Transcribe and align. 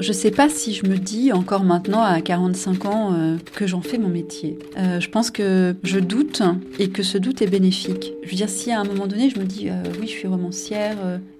Je 0.00 0.12
sais 0.12 0.30
pas 0.32 0.48
si 0.48 0.74
je 0.74 0.86
me 0.86 0.98
dis 0.98 1.32
encore 1.32 1.62
maintenant 1.62 2.02
à 2.02 2.20
45 2.20 2.84
ans 2.84 3.14
euh, 3.14 3.36
que 3.54 3.66
j'en 3.66 3.80
fais 3.80 3.96
mon 3.96 4.08
métier. 4.08 4.58
Euh, 4.76 4.98
je 4.98 5.08
pense 5.08 5.30
que 5.30 5.76
je 5.84 5.98
doute 5.98 6.42
et 6.78 6.90
que 6.90 7.02
ce 7.02 7.16
doute 7.16 7.42
est 7.42 7.46
bénéfique. 7.46 8.12
Je 8.24 8.30
veux 8.30 8.36
dire, 8.36 8.48
si 8.48 8.72
à 8.72 8.80
un 8.80 8.84
moment 8.84 9.06
donné 9.06 9.30
je 9.30 9.38
me 9.38 9.44
dis 9.44 9.70
euh, 9.70 9.82
oui, 10.00 10.06
je 10.06 10.12
suis 10.12 10.26
romancière 10.28 10.96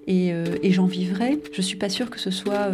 et, 0.07 0.31
et 0.61 0.71
j'en 0.71 0.85
vivrai, 0.85 1.39
je 1.51 1.61
suis 1.61 1.77
pas 1.77 1.89
sûre 1.89 2.09
que 2.09 2.19
ce 2.19 2.31
soit 2.31 2.69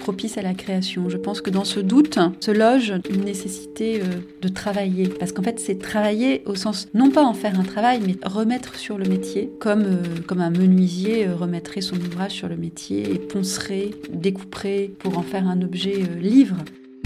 propice 0.00 0.38
à 0.38 0.42
la 0.42 0.54
création. 0.54 1.08
Je 1.08 1.16
pense 1.16 1.40
que 1.40 1.50
dans 1.50 1.64
ce 1.64 1.80
doute 1.80 2.18
se 2.40 2.50
loge 2.50 2.94
une 3.10 3.24
nécessité 3.24 4.00
de 4.40 4.48
travailler. 4.48 5.08
Parce 5.08 5.32
qu'en 5.32 5.42
fait, 5.42 5.60
c'est 5.60 5.78
travailler 5.78 6.42
au 6.46 6.54
sens, 6.54 6.88
non 6.94 7.10
pas 7.10 7.24
en 7.24 7.34
faire 7.34 7.58
un 7.58 7.64
travail, 7.64 8.00
mais 8.06 8.16
remettre 8.24 8.76
sur 8.76 8.98
le 8.98 9.04
métier, 9.04 9.50
comme, 9.60 9.84
comme 10.26 10.40
un 10.40 10.50
menuisier 10.50 11.28
remettrait 11.28 11.80
son 11.80 11.96
ouvrage 11.96 12.32
sur 12.32 12.48
le 12.48 12.56
métier 12.56 13.02
et 13.02 13.18
poncerait, 13.18 13.90
découperait 14.12 14.90
pour 14.98 15.18
en 15.18 15.22
faire 15.22 15.46
un 15.46 15.60
objet 15.62 16.02
euh, 16.02 16.20
livre. 16.20 16.56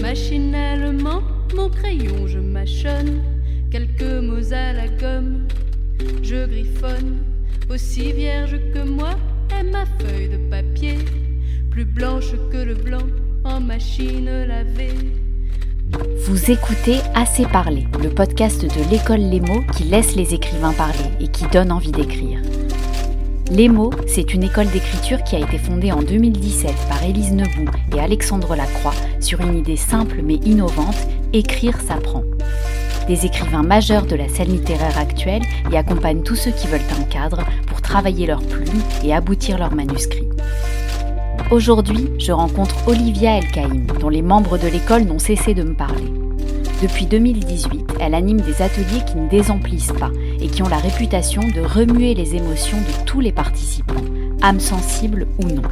Machinalement, 0.01 1.21
mon 1.55 1.69
crayon, 1.69 2.27
je 2.27 2.39
mâchonne 2.39 3.21
quelques 3.71 4.23
mots 4.23 4.53
à 4.53 4.73
la 4.73 4.87
gomme. 4.87 5.47
Je 6.23 6.47
griffonne, 6.47 7.17
aussi 7.69 8.13
vierge 8.13 8.57
que 8.73 8.87
moi 8.87 9.15
ma 9.71 9.85
feuille 9.99 10.29
de 10.29 10.37
papier, 10.49 10.97
plus 11.69 11.85
blanche 11.85 12.31
que 12.51 12.57
le 12.57 12.75
blanc 12.75 13.05
en 13.43 13.59
machine 13.59 14.25
lavée. 14.47 14.93
Vous 16.25 16.51
écoutez 16.51 16.97
Assez 17.15 17.45
parler, 17.45 17.87
le 18.01 18.09
podcast 18.09 18.61
de 18.61 18.89
l'école 18.89 19.19
Les 19.19 19.39
mots 19.39 19.63
qui 19.75 19.83
laisse 19.83 20.15
les 20.15 20.33
écrivains 20.33 20.73
parler 20.73 21.09
et 21.19 21.27
qui 21.27 21.45
donne 21.47 21.71
envie 21.71 21.91
d'écrire. 21.91 22.39
Les 23.51 23.67
mots, 23.67 23.91
c'est 24.07 24.33
une 24.33 24.43
école 24.43 24.69
d'écriture 24.69 25.23
qui 25.23 25.35
a 25.35 25.39
été 25.39 25.57
fondée 25.57 25.91
en 25.91 26.03
2017 26.03 26.71
par 26.87 27.03
Élise 27.03 27.33
Nebout 27.33 27.71
et 27.95 27.99
Alexandre 27.99 28.55
Lacroix 28.55 28.93
sur 29.19 29.41
une 29.41 29.57
idée 29.57 29.77
simple 29.77 30.21
mais 30.23 30.35
innovante, 30.35 31.07
écrire 31.33 31.81
s'apprend. 31.81 32.23
Des 33.07 33.25
écrivains 33.25 33.63
majeurs 33.63 34.05
de 34.05 34.15
la 34.15 34.29
scène 34.29 34.51
littéraire 34.51 34.99
actuelle 34.99 35.41
y 35.71 35.77
accompagnent 35.77 36.21
tous 36.21 36.35
ceux 36.35 36.51
qui 36.51 36.67
veulent 36.67 36.79
un 36.99 37.03
cadre 37.05 37.43
pour 37.65 37.78
travailler 37.89 38.27
leurs 38.27 38.43
plumes 38.43 38.83
et 39.03 39.15
aboutir 39.15 39.57
leurs 39.57 39.73
manuscrits. 39.73 40.29
Aujourd'hui, 41.49 42.07
je 42.19 42.31
rencontre 42.31 42.87
Olivia 42.87 43.39
Elkaïm, 43.39 43.87
dont 43.99 44.09
les 44.09 44.21
membres 44.21 44.59
de 44.59 44.67
l'école 44.67 45.05
n'ont 45.05 45.17
cessé 45.17 45.55
de 45.55 45.63
me 45.63 45.73
parler. 45.73 46.13
Depuis 46.83 47.07
2018, 47.07 47.95
elle 47.99 48.13
anime 48.13 48.41
des 48.41 48.61
ateliers 48.61 49.03
qui 49.07 49.17
ne 49.17 49.27
désemplissent 49.27 49.91
pas 49.99 50.11
et 50.39 50.49
qui 50.49 50.61
ont 50.61 50.69
la 50.69 50.77
réputation 50.77 51.41
de 51.41 51.61
remuer 51.61 52.13
les 52.13 52.35
émotions 52.35 52.77
de 52.77 53.05
tous 53.07 53.21
les 53.21 53.31
participants, 53.31 54.05
âmes 54.43 54.59
sensibles 54.59 55.25
ou 55.39 55.47
non. 55.47 55.63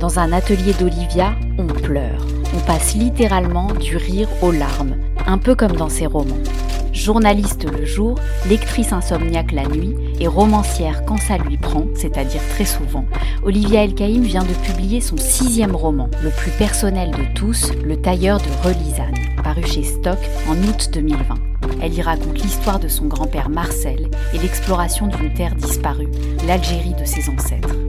Dans 0.00 0.18
un 0.18 0.32
atelier 0.32 0.72
d'Olivia, 0.72 1.36
on 1.56 1.68
pleure. 1.68 2.26
On 2.52 2.66
passe 2.66 2.96
littéralement 2.96 3.68
du 3.74 3.96
rire 3.96 4.28
aux 4.42 4.50
larmes, 4.50 4.96
un 5.24 5.38
peu 5.38 5.54
comme 5.54 5.76
dans 5.76 5.88
ses 5.88 6.06
romans. 6.06 6.42
Journaliste 6.92 7.64
le 7.70 7.84
jour, 7.84 8.18
lectrice 8.48 8.92
insomniaque 8.92 9.52
la 9.52 9.66
nuit 9.66 9.94
et 10.18 10.26
romancière 10.26 11.04
quand 11.06 11.18
ça 11.18 11.38
lui 11.38 11.56
prend, 11.56 11.86
c'est-à-dire 11.94 12.42
très 12.50 12.64
souvent, 12.64 13.04
Olivia 13.42 13.84
Elkaïm 13.84 14.22
vient 14.22 14.44
de 14.44 14.54
publier 14.66 15.00
son 15.00 15.16
sixième 15.16 15.74
roman, 15.74 16.10
le 16.22 16.30
plus 16.30 16.50
personnel 16.52 17.10
de 17.10 17.34
tous, 17.34 17.72
Le 17.84 17.96
tailleur 17.96 18.38
de 18.38 18.68
Relisane 18.68 19.14
paru 19.42 19.66
chez 19.66 19.82
Stock 19.82 20.18
en 20.48 20.56
août 20.68 20.90
2020. 20.92 21.34
Elle 21.82 21.94
y 21.94 22.02
raconte 22.02 22.42
l'histoire 22.42 22.78
de 22.78 22.88
son 22.88 23.06
grand-père 23.06 23.48
Marcel 23.48 24.10
et 24.34 24.38
l'exploration 24.38 25.06
d'une 25.06 25.32
terre 25.32 25.54
disparue, 25.54 26.08
l'Algérie 26.46 26.94
de 26.94 27.04
ses 27.04 27.28
ancêtres. 27.30 27.79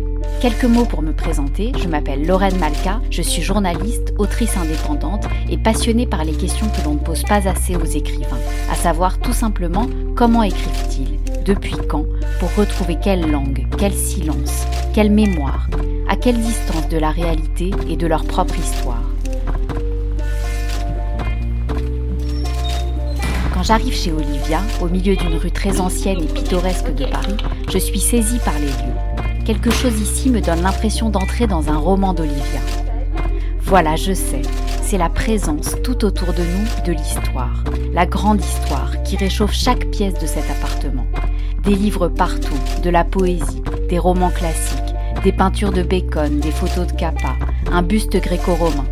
Quelques 0.42 0.64
mots 0.64 0.86
pour 0.86 1.04
me 1.04 1.14
présenter, 1.14 1.72
je 1.78 1.88
m'appelle 1.88 2.26
Lorraine 2.26 2.58
Malka, 2.58 3.00
je 3.12 3.22
suis 3.22 3.44
journaliste, 3.44 4.12
autrice 4.18 4.58
indépendante 4.58 5.26
et 5.48 5.58
passionnée 5.60 6.08
par 6.08 6.24
les 6.24 6.34
questions 6.34 6.66
que 6.68 6.84
l'on 6.84 6.96
ne 6.96 7.00
pose 7.00 7.22
pas 7.22 7.48
assez 7.48 7.76
aux 7.76 7.86
écrivains, 7.86 8.40
à 8.72 8.74
savoir 8.74 9.20
tout 9.20 9.34
simplement 9.34 9.86
comment 10.16 10.42
écrivent-ils, 10.42 11.20
depuis 11.46 11.76
quand, 11.88 12.06
pour 12.40 12.56
retrouver 12.56 12.98
quelle 13.00 13.30
langue, 13.30 13.68
quel 13.78 13.94
silence, 13.94 14.66
quelle 14.96 15.12
mémoire, 15.12 15.68
à 16.10 16.16
quelle 16.16 16.40
distance 16.40 16.90
de 16.90 16.98
la 16.98 17.12
réalité 17.12 17.70
et 17.88 17.96
de 17.96 18.08
leur 18.08 18.24
propre 18.26 18.58
histoire. 18.58 19.04
Quand 23.54 23.62
j'arrive 23.62 23.94
chez 23.94 24.12
Olivia, 24.12 24.62
au 24.82 24.90
milieu 24.90 25.16
d'une 25.16 25.36
rue 25.36 25.52
très 25.52 25.80
ancienne 25.80 26.24
et 26.24 26.34
pittoresque 26.34 26.96
de 26.96 27.06
Paris, 27.06 27.38
je 27.72 27.78
suis 27.78 28.00
saisie 28.00 28.40
par 28.44 28.58
les 28.58 28.66
lieux. 28.66 29.11
Quelque 29.46 29.72
chose 29.72 30.00
ici 30.00 30.30
me 30.30 30.40
donne 30.40 30.62
l'impression 30.62 31.10
d'entrer 31.10 31.48
dans 31.48 31.70
un 31.70 31.78
roman 31.78 32.14
d'Olivia. 32.14 32.62
Voilà, 33.62 33.96
je 33.96 34.14
sais, 34.14 34.44
c'est 34.84 35.00
la 35.00 35.10
présence 35.10 35.76
tout 35.84 36.06
autour 36.06 36.34
de 36.34 36.44
nous 36.44 36.86
de 36.86 36.92
l'histoire, 36.92 37.64
la 37.92 38.06
grande 38.06 38.40
histoire 38.40 39.02
qui 39.04 39.18
réchauffe 39.18 39.54
chaque 39.54 39.90
pièce 39.90 40.14
de 40.14 40.28
cet 40.28 40.50
appartement. 40.52 41.08
Des 41.64 41.76
livres 41.76 42.08
partout, 42.08 42.60
de 42.84 42.90
la 42.92 43.04
poésie, 43.04 43.64
des 43.90 43.98
romans 43.98 44.30
classiques, 44.30 44.78
des 45.24 45.32
peintures 45.32 45.72
de 45.72 45.82
Bacon, 45.82 46.40
des 46.40 46.52
photos 46.52 46.88
de 46.88 46.94
Capa, 46.94 47.36
un 47.72 47.82
buste 47.82 48.18
gréco-romain. 48.18 48.86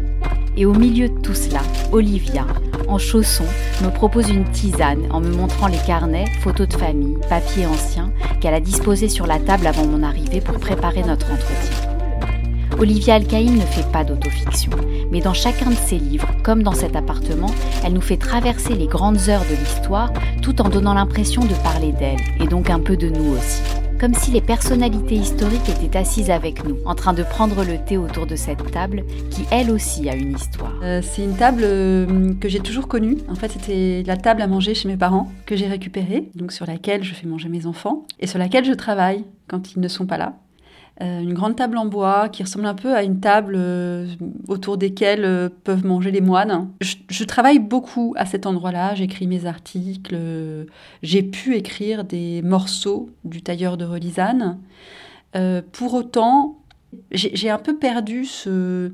Et 0.57 0.65
au 0.65 0.73
milieu 0.73 1.09
de 1.09 1.19
tout 1.19 1.35
cela, 1.35 1.61
Olivia, 1.91 2.45
en 2.89 2.97
chaussons, 2.97 3.45
me 3.83 3.89
propose 3.89 4.29
une 4.29 4.45
tisane 4.45 5.03
en 5.11 5.21
me 5.21 5.31
montrant 5.31 5.67
les 5.67 5.77
carnets, 5.77 6.25
photos 6.41 6.67
de 6.67 6.73
famille, 6.73 7.17
papiers 7.29 7.67
anciens 7.67 8.11
qu'elle 8.41 8.53
a 8.53 8.59
disposés 8.59 9.09
sur 9.09 9.27
la 9.27 9.39
table 9.39 9.67
avant 9.67 9.85
mon 9.85 10.01
arrivée 10.01 10.41
pour 10.41 10.59
préparer 10.59 11.03
notre 11.03 11.31
entretien. 11.31 11.89
Olivia 12.79 13.15
Alcaïm 13.15 13.55
ne 13.55 13.61
fait 13.61 13.89
pas 13.91 14.03
d'autofiction, 14.03 14.71
mais 15.11 15.19
dans 15.19 15.33
chacun 15.33 15.69
de 15.69 15.75
ses 15.75 15.97
livres, 15.97 16.29
comme 16.43 16.63
dans 16.63 16.73
cet 16.73 16.95
appartement, 16.95 17.53
elle 17.83 17.93
nous 17.93 18.01
fait 18.01 18.17
traverser 18.17 18.73
les 18.73 18.87
grandes 18.87 19.29
heures 19.29 19.45
de 19.49 19.55
l'histoire 19.55 20.11
tout 20.41 20.61
en 20.61 20.69
donnant 20.69 20.93
l'impression 20.93 21.43
de 21.43 21.53
parler 21.63 21.91
d'elle, 21.91 22.19
et 22.39 22.47
donc 22.47 22.69
un 22.69 22.79
peu 22.79 22.95
de 22.95 23.09
nous 23.09 23.33
aussi 23.33 23.78
comme 23.99 24.13
si 24.13 24.31
les 24.31 24.41
personnalités 24.41 25.15
historiques 25.15 25.67
étaient 25.67 25.97
assises 25.97 26.29
avec 26.29 26.63
nous, 26.63 26.77
en 26.85 26.95
train 26.95 27.13
de 27.13 27.23
prendre 27.23 27.65
le 27.65 27.77
thé 27.83 27.97
autour 27.97 28.25
de 28.25 28.35
cette 28.35 28.71
table 28.71 29.03
qui, 29.29 29.45
elle 29.51 29.69
aussi, 29.71 30.09
a 30.09 30.15
une 30.15 30.35
histoire. 30.35 30.73
Euh, 30.83 31.01
c'est 31.03 31.23
une 31.23 31.35
table 31.35 31.61
euh, 31.63 32.33
que 32.39 32.47
j'ai 32.47 32.61
toujours 32.61 32.87
connue. 32.87 33.17
En 33.27 33.35
fait, 33.35 33.49
c'était 33.49 34.03
la 34.05 34.15
table 34.15 34.41
à 34.41 34.47
manger 34.47 34.73
chez 34.73 34.87
mes 34.87 34.97
parents 34.97 35.29
que 35.45 35.57
j'ai 35.57 35.67
récupérée, 35.67 36.29
donc 36.33 36.53
sur 36.53 36.65
laquelle 36.65 37.03
je 37.03 37.13
fais 37.13 37.27
manger 37.27 37.49
mes 37.49 37.65
enfants 37.65 38.05
et 38.19 38.27
sur 38.27 38.39
laquelle 38.39 38.63
je 38.63 38.73
travaille 38.73 39.25
quand 39.47 39.73
ils 39.73 39.81
ne 39.81 39.87
sont 39.89 40.05
pas 40.05 40.17
là. 40.17 40.35
Euh, 41.01 41.21
une 41.21 41.33
grande 41.33 41.55
table 41.55 41.77
en 41.77 41.85
bois 41.85 42.27
qui 42.27 42.43
ressemble 42.43 42.65
un 42.65 42.75
peu 42.75 42.93
à 42.93 43.03
une 43.03 43.21
table 43.21 43.53
euh, 43.55 44.05
autour 44.49 44.77
desquelles 44.77 45.23
euh, 45.23 45.47
peuvent 45.63 45.85
manger 45.85 46.11
les 46.11 46.19
moines. 46.19 46.69
Je, 46.81 47.23
travaille 47.23 47.59
beaucoup 47.59 48.13
à 48.17 48.25
cet 48.25 48.45
endroit-là, 48.45 48.95
j'écris 48.95 49.25
mes 49.25 49.45
articles, 49.45 50.17
j'ai 51.03 51.23
pu 51.23 51.55
écrire 51.55 52.03
des 52.03 52.41
morceaux 52.41 53.09
du 53.23 53.41
tailleur 53.41 53.77
de 53.77 53.85
Relisane. 53.85 54.57
pour 55.71 55.93
autant, 55.93 56.57
j'ai 57.11 57.49
un 57.49 57.59
peu 57.59 57.77
perdu 57.77 58.25
ce, 58.25 58.91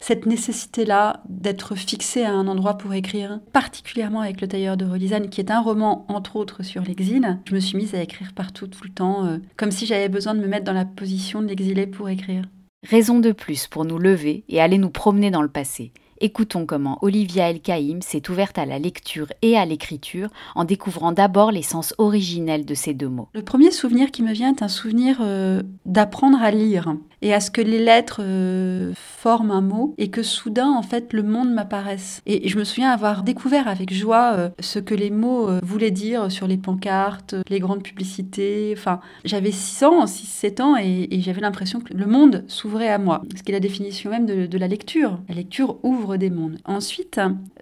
cette 0.00 0.26
nécessité-là 0.26 1.22
d'être 1.28 1.74
fixé 1.74 2.22
à 2.22 2.32
un 2.32 2.46
endroit 2.46 2.78
pour 2.78 2.94
écrire, 2.94 3.40
particulièrement 3.52 4.20
avec 4.20 4.40
Le 4.40 4.48
Tailleur 4.48 4.76
de 4.76 4.84
Relisane, 4.84 5.28
qui 5.28 5.40
est 5.40 5.50
un 5.50 5.60
roman, 5.60 6.04
entre 6.08 6.36
autres, 6.36 6.62
sur 6.62 6.82
l'exil, 6.82 7.38
je 7.44 7.54
me 7.54 7.60
suis 7.60 7.76
mise 7.76 7.94
à 7.94 8.02
écrire 8.02 8.32
partout, 8.34 8.66
tout 8.66 8.84
le 8.84 8.90
temps, 8.90 9.26
euh, 9.26 9.38
comme 9.56 9.70
si 9.70 9.86
j'avais 9.86 10.08
besoin 10.08 10.34
de 10.34 10.40
me 10.40 10.46
mettre 10.46 10.64
dans 10.64 10.72
la 10.72 10.84
position 10.84 11.42
de 11.42 11.48
l'exilé 11.48 11.86
pour 11.86 12.08
écrire. 12.08 12.44
Raison 12.88 13.18
de 13.18 13.32
plus 13.32 13.66
pour 13.66 13.84
nous 13.84 13.98
lever 13.98 14.44
et 14.48 14.60
aller 14.60 14.78
nous 14.78 14.90
promener 14.90 15.30
dans 15.30 15.42
le 15.42 15.48
passé. 15.48 15.92
Écoutons 16.20 16.64
comment 16.64 16.98
Olivia 17.02 17.50
El-Kaïm 17.50 18.00
s'est 18.00 18.30
ouverte 18.30 18.56
à 18.56 18.66
la 18.66 18.78
lecture 18.78 19.26
et 19.42 19.56
à 19.56 19.66
l'écriture 19.66 20.28
en 20.54 20.64
découvrant 20.64 21.10
d'abord 21.10 21.50
les 21.50 21.62
sens 21.62 21.92
originels 21.98 22.64
de 22.64 22.74
ces 22.74 22.94
deux 22.94 23.08
mots. 23.08 23.28
Le 23.34 23.42
premier 23.42 23.72
souvenir 23.72 24.12
qui 24.12 24.22
me 24.22 24.32
vient 24.32 24.54
est 24.54 24.62
un 24.62 24.68
souvenir 24.68 25.18
euh, 25.20 25.62
d'apprendre 25.86 26.40
à 26.40 26.52
lire 26.52 26.94
et 27.20 27.34
à 27.34 27.40
ce 27.40 27.50
que 27.50 27.60
les 27.60 27.82
lettres 27.82 28.20
euh, 28.22 28.92
forment 28.94 29.50
un 29.50 29.60
mot 29.60 29.94
et 29.98 30.08
que 30.08 30.22
soudain, 30.22 30.70
en 30.70 30.82
fait, 30.82 31.12
le 31.12 31.22
monde 31.22 31.52
m'apparaisse. 31.52 32.22
Et, 32.26 32.48
je 32.48 32.58
me 32.58 32.64
souviens 32.64 32.90
avoir 32.90 33.22
découvert 33.22 33.66
avec 33.66 33.92
joie 33.92 34.34
euh, 34.34 34.48
ce 34.60 34.78
que 34.78 34.94
les 34.94 35.10
mots 35.10 35.48
voulaient 35.62 35.90
dire 35.90 36.30
sur 36.30 36.46
les 36.46 36.58
pancartes, 36.58 37.34
les 37.48 37.58
grandes 37.58 37.82
publicités. 37.82 38.74
Enfin, 38.76 39.00
j'avais 39.24 39.50
6 39.50 39.84
ans, 39.84 40.04
6-7 40.04 40.62
ans 40.62 40.76
et, 40.76 41.08
j'avais 41.20 41.40
l'impression 41.40 41.80
que 41.80 41.94
le 41.94 42.06
monde 42.06 42.44
s'ouvrait 42.46 42.90
à 42.90 42.98
moi. 42.98 43.22
Ce 43.36 43.42
qui 43.42 43.50
est 43.50 43.54
la 43.54 43.60
définition 43.60 44.10
même 44.10 44.26
de, 44.26 44.46
de, 44.46 44.58
la 44.58 44.68
lecture. 44.68 45.18
La 45.28 45.34
lecture 45.34 45.78
ouvre 45.82 46.03
des 46.16 46.30
mondes. 46.30 46.58
Ensuite, 46.64 47.20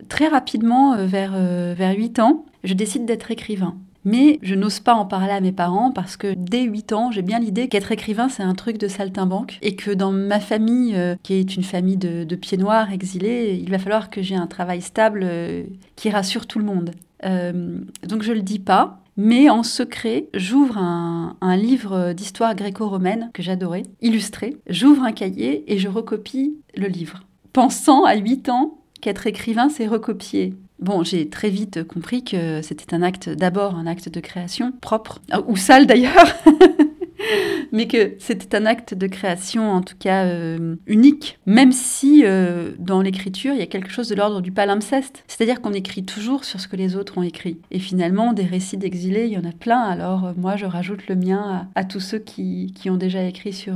très 0.08 0.28
rapidement, 0.28 0.96
vers, 1.06 1.32
vers 1.32 1.96
8 1.96 2.18
ans, 2.18 2.44
je 2.64 2.74
décide 2.74 3.04
d'être 3.04 3.30
écrivain. 3.30 3.76
Mais 4.04 4.38
je 4.42 4.54
n'ose 4.54 4.80
pas 4.80 4.94
en 4.94 5.06
parler 5.06 5.32
à 5.32 5.40
mes 5.40 5.52
parents 5.52 5.92
parce 5.92 6.16
que 6.16 6.34
dès 6.36 6.62
8 6.62 6.92
ans, 6.92 7.10
j'ai 7.12 7.22
bien 7.22 7.38
l'idée 7.38 7.68
qu'être 7.68 7.92
écrivain, 7.92 8.28
c'est 8.28 8.42
un 8.42 8.54
truc 8.54 8.78
de 8.78 8.88
saltimbanque 8.88 9.58
et 9.62 9.76
que 9.76 9.90
dans 9.90 10.10
ma 10.10 10.40
famille, 10.40 10.96
euh, 10.96 11.14
qui 11.22 11.34
est 11.34 11.56
une 11.56 11.62
famille 11.62 11.96
de, 11.96 12.34
pieds 12.34 12.58
noirs 12.58 12.92
exilés, 12.92 13.60
il 13.62 13.70
va 13.70 13.78
falloir 13.78 14.10
que 14.10 14.22
j'ai 14.22 14.34
un 14.34 14.46
travail 14.46 14.80
stable 14.80 15.20
euh, 15.22 15.64
qui 15.94 16.10
rassure 16.10 16.46
tout 16.46 16.58
le 16.58 16.64
monde. 16.64 16.90
Euh, 17.24 17.78
donc 18.08 18.22
je 18.22 18.32
le 18.32 18.42
dis 18.42 18.58
pas, 18.58 18.98
mais 19.16 19.48
en 19.50 19.62
secret, 19.62 20.26
j'ouvre 20.34 20.78
un, 20.78 21.36
un 21.40 21.56
livre 21.56 22.12
d'histoire 22.12 22.56
gréco-romaine 22.56 23.30
que 23.32 23.42
j'adorais, 23.42 23.84
illustré. 24.00 24.56
J'ouvre 24.68 25.04
un 25.04 25.12
cahier 25.12 25.70
et 25.72 25.78
je 25.78 25.88
recopie 25.88 26.56
le 26.74 26.88
livre 26.88 27.22
pensant 27.52 28.04
à 28.04 28.14
8 28.14 28.48
ans 28.48 28.78
qu'être 29.00 29.26
écrivain, 29.26 29.68
c'est 29.68 29.86
recopier. 29.86 30.54
Bon, 30.78 31.04
j'ai 31.04 31.28
très 31.28 31.48
vite 31.48 31.84
compris 31.84 32.24
que 32.24 32.60
c'était 32.62 32.94
un 32.94 33.02
acte, 33.02 33.28
d'abord 33.28 33.76
un 33.76 33.86
acte 33.86 34.08
de 34.08 34.20
création 34.20 34.72
propre, 34.80 35.20
ou 35.46 35.56
sale 35.56 35.86
d'ailleurs, 35.86 36.26
mais 37.72 37.86
que 37.86 38.14
c'était 38.18 38.56
un 38.56 38.66
acte 38.66 38.94
de 38.94 39.06
création, 39.06 39.70
en 39.70 39.82
tout 39.82 39.96
cas 39.98 40.24
euh, 40.26 40.76
unique, 40.86 41.38
même 41.46 41.72
si 41.72 42.22
euh, 42.24 42.72
dans 42.78 43.02
l'écriture, 43.02 43.52
il 43.54 43.58
y 43.58 43.62
a 43.62 43.66
quelque 43.66 43.90
chose 43.90 44.08
de 44.08 44.14
l'ordre 44.14 44.40
du 44.40 44.52
palimpseste. 44.52 45.24
C'est-à-dire 45.26 45.60
qu'on 45.60 45.72
écrit 45.72 46.04
toujours 46.04 46.44
sur 46.44 46.60
ce 46.60 46.68
que 46.68 46.76
les 46.76 46.96
autres 46.96 47.18
ont 47.18 47.22
écrit. 47.22 47.58
Et 47.70 47.78
finalement, 47.78 48.32
des 48.32 48.44
récits 48.44 48.76
d'exilés, 48.76 49.26
il 49.26 49.32
y 49.32 49.38
en 49.38 49.44
a 49.44 49.52
plein. 49.52 49.80
Alors 49.80 50.26
euh, 50.26 50.32
moi, 50.36 50.56
je 50.56 50.66
rajoute 50.66 51.08
le 51.08 51.16
mien 51.16 51.68
à, 51.74 51.84
tous 51.84 52.00
ceux 52.00 52.18
qui, 52.18 52.72
ont 52.86 52.96
déjà 52.96 53.22
écrit 53.24 53.52
sur, 53.52 53.74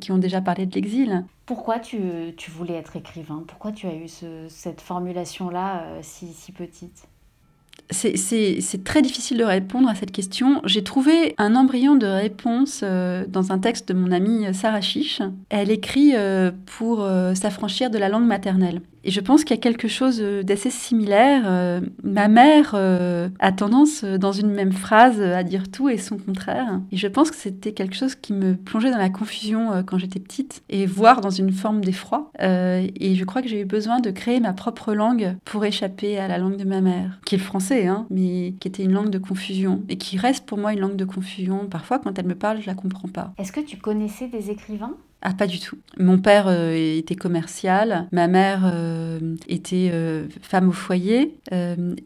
qui 0.00 0.12
ont 0.12 0.18
déjà 0.18 0.40
parlé 0.40 0.66
de 0.66 0.74
l'exil. 0.74 1.24
Pourquoi 1.46 1.78
tu, 1.78 1.98
voulais 2.50 2.74
être 2.74 2.96
écrivain? 2.96 3.44
Pourquoi 3.46 3.72
tu 3.72 3.86
as 3.86 3.94
eu 3.94 4.06
cette 4.48 4.80
formulation-là 4.80 5.84
si, 6.02 6.28
si 6.28 6.52
petite? 6.52 7.08
C'est 7.90 8.84
très 8.84 9.02
difficile 9.02 9.38
de 9.38 9.44
répondre 9.44 9.88
à 9.88 9.94
cette 9.94 10.12
question. 10.12 10.60
J'ai 10.64 10.82
trouvé 10.82 11.34
un 11.38 11.54
embryon 11.54 11.96
de 11.96 12.06
réponse 12.06 12.80
euh, 12.82 13.24
dans 13.28 13.52
un 13.52 13.58
texte 13.58 13.88
de 13.88 13.94
mon 13.94 14.12
amie 14.12 14.52
Sarah 14.54 14.80
Chiche. 14.80 15.22
Elle 15.50 15.70
écrit 15.70 16.12
euh, 16.14 16.50
pour 16.78 17.02
euh, 17.02 17.34
s'affranchir 17.34 17.90
de 17.90 17.98
la 17.98 18.08
langue 18.08 18.26
maternelle. 18.26 18.80
Et 19.04 19.10
je 19.10 19.20
pense 19.20 19.44
qu'il 19.44 19.56
y 19.56 19.58
a 19.58 19.62
quelque 19.62 19.88
chose 19.88 20.20
euh, 20.20 20.42
d'assez 20.42 20.70
similaire. 20.70 21.42
Euh, 21.46 21.80
ma 22.02 22.28
mère 22.28 22.72
euh, 22.74 23.28
a 23.38 23.52
tendance, 23.52 24.04
dans 24.04 24.32
une 24.32 24.50
même 24.50 24.72
phrase, 24.72 25.20
à 25.20 25.42
dire 25.42 25.70
tout 25.70 25.88
et 25.88 25.98
son 25.98 26.18
contraire. 26.18 26.80
Et 26.90 26.96
je 26.96 27.08
pense 27.08 27.30
que 27.30 27.36
c'était 27.36 27.72
quelque 27.72 27.96
chose 27.96 28.14
qui 28.14 28.32
me 28.32 28.54
plongeait 28.54 28.90
dans 28.90 28.98
la 28.98 29.10
confusion 29.10 29.82
quand 29.86 29.98
j'étais 29.98 30.20
petite, 30.20 30.62
et 30.68 30.86
voire 30.86 31.20
dans 31.20 31.30
une 31.30 31.52
forme 31.52 31.82
d'effroi. 31.82 32.30
et 32.40 33.14
je 33.14 33.24
crois 33.24 33.42
que 33.42 33.48
j'ai 33.48 33.60
eu 33.60 33.64
besoin 33.64 34.00
de 34.00 34.10
créer 34.10 34.40
ma 34.40 34.52
propre 34.52 34.94
langue 34.94 35.36
pour 35.44 35.64
échapper 35.64 36.18
à 36.18 36.28
la 36.28 36.38
langue 36.38 36.56
de 36.56 36.64
ma 36.64 36.80
mère, 36.80 37.20
qui 37.24 37.34
est 37.34 37.38
le 37.38 37.44
français, 37.44 37.86
hein, 37.86 38.06
mais 38.10 38.54
qui 38.60 38.68
était 38.68 38.84
une 38.84 38.92
langue 38.92 39.10
de 39.10 39.18
confusion, 39.18 39.82
et 39.88 39.96
qui 39.96 40.18
reste 40.18 40.46
pour 40.46 40.58
moi 40.58 40.72
une 40.72 40.80
langue 40.80 40.96
de 40.96 41.04
confusion. 41.04 41.66
Parfois, 41.66 41.98
quand 41.98 42.18
elle 42.18 42.26
me 42.26 42.34
parle, 42.34 42.60
je 42.60 42.66
la 42.66 42.74
comprends 42.74 43.08
pas. 43.08 43.32
Est-ce 43.38 43.52
que 43.52 43.60
tu 43.60 43.76
connaissais 43.76 44.28
des 44.28 44.50
écrivains? 44.50 44.96
Ah, 45.24 45.34
pas 45.34 45.46
du 45.46 45.60
tout. 45.60 45.78
Mon 45.98 46.18
père 46.18 46.46
euh, 46.48 46.74
était 46.74 47.14
commercial, 47.14 48.08
ma 48.10 48.26
mère 48.26 48.62
euh, 48.64 49.36
était 49.46 49.90
euh, 49.92 50.26
femme 50.42 50.68
au 50.68 50.72
foyer, 50.72 51.38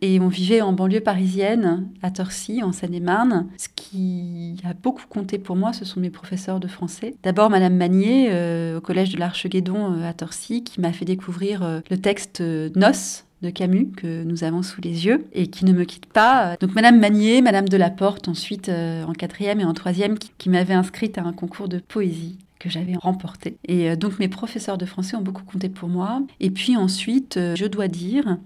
et 0.02 0.20
on 0.20 0.28
vivait 0.28 0.60
en 0.60 0.72
banlieue 0.72 1.00
parisienne, 1.00 1.88
à 2.02 2.10
Torcy, 2.10 2.62
en 2.62 2.72
Seine-et-Marne. 2.72 3.48
Ce 3.56 3.68
qui 3.74 4.56
a 4.68 4.74
beaucoup 4.74 5.06
compté 5.08 5.38
pour 5.38 5.56
moi, 5.56 5.72
ce 5.72 5.84
sont 5.84 6.00
mes 6.00 6.10
professeurs 6.10 6.60
de 6.60 6.68
français. 6.68 7.14
D'abord, 7.22 7.48
Madame 7.48 7.76
Magnier, 7.76 8.30
au 8.76 8.80
collège 8.80 9.14
de 9.14 9.18
l'Arche-Guédon 9.18 10.02
à 10.02 10.12
Torcy, 10.12 10.62
qui 10.62 10.80
m'a 10.80 10.92
fait 10.92 11.04
découvrir 11.04 11.82
le 11.90 11.96
texte 11.96 12.40
Noces 12.40 13.24
de 13.42 13.50
Camus 13.50 13.90
que 13.96 14.24
nous 14.24 14.44
avons 14.44 14.62
sous 14.62 14.80
les 14.80 15.06
yeux 15.06 15.26
et 15.32 15.46
qui 15.46 15.64
ne 15.64 15.72
me 15.72 15.84
quitte 15.84 16.06
pas. 16.06 16.56
Donc 16.60 16.74
Madame 16.74 16.98
Magnier, 16.98 17.40
Madame 17.42 17.68
de 17.68 17.76
la 17.76 17.90
Porte 17.90 18.28
ensuite 18.28 18.68
en 18.68 19.12
quatrième 19.12 19.60
et 19.60 19.64
en 19.64 19.74
troisième 19.74 20.18
qui, 20.18 20.32
qui 20.36 20.50
m'avait 20.50 20.74
inscrite 20.74 21.18
à 21.18 21.22
un 21.22 21.32
concours 21.32 21.68
de 21.68 21.78
poésie 21.78 22.38
que 22.66 22.72
j'avais 22.72 22.96
remporté. 22.96 23.58
Et 23.64 23.90
euh, 23.90 23.96
donc 23.96 24.18
mes 24.18 24.28
professeurs 24.28 24.76
de 24.76 24.84
français 24.86 25.16
ont 25.16 25.22
beaucoup 25.22 25.44
compté 25.44 25.68
pour 25.68 25.88
moi. 25.88 26.22
Et 26.40 26.50
puis 26.50 26.76
ensuite, 26.76 27.36
euh, 27.36 27.54
je 27.54 27.64
dois 27.66 27.86
dire 27.86 28.38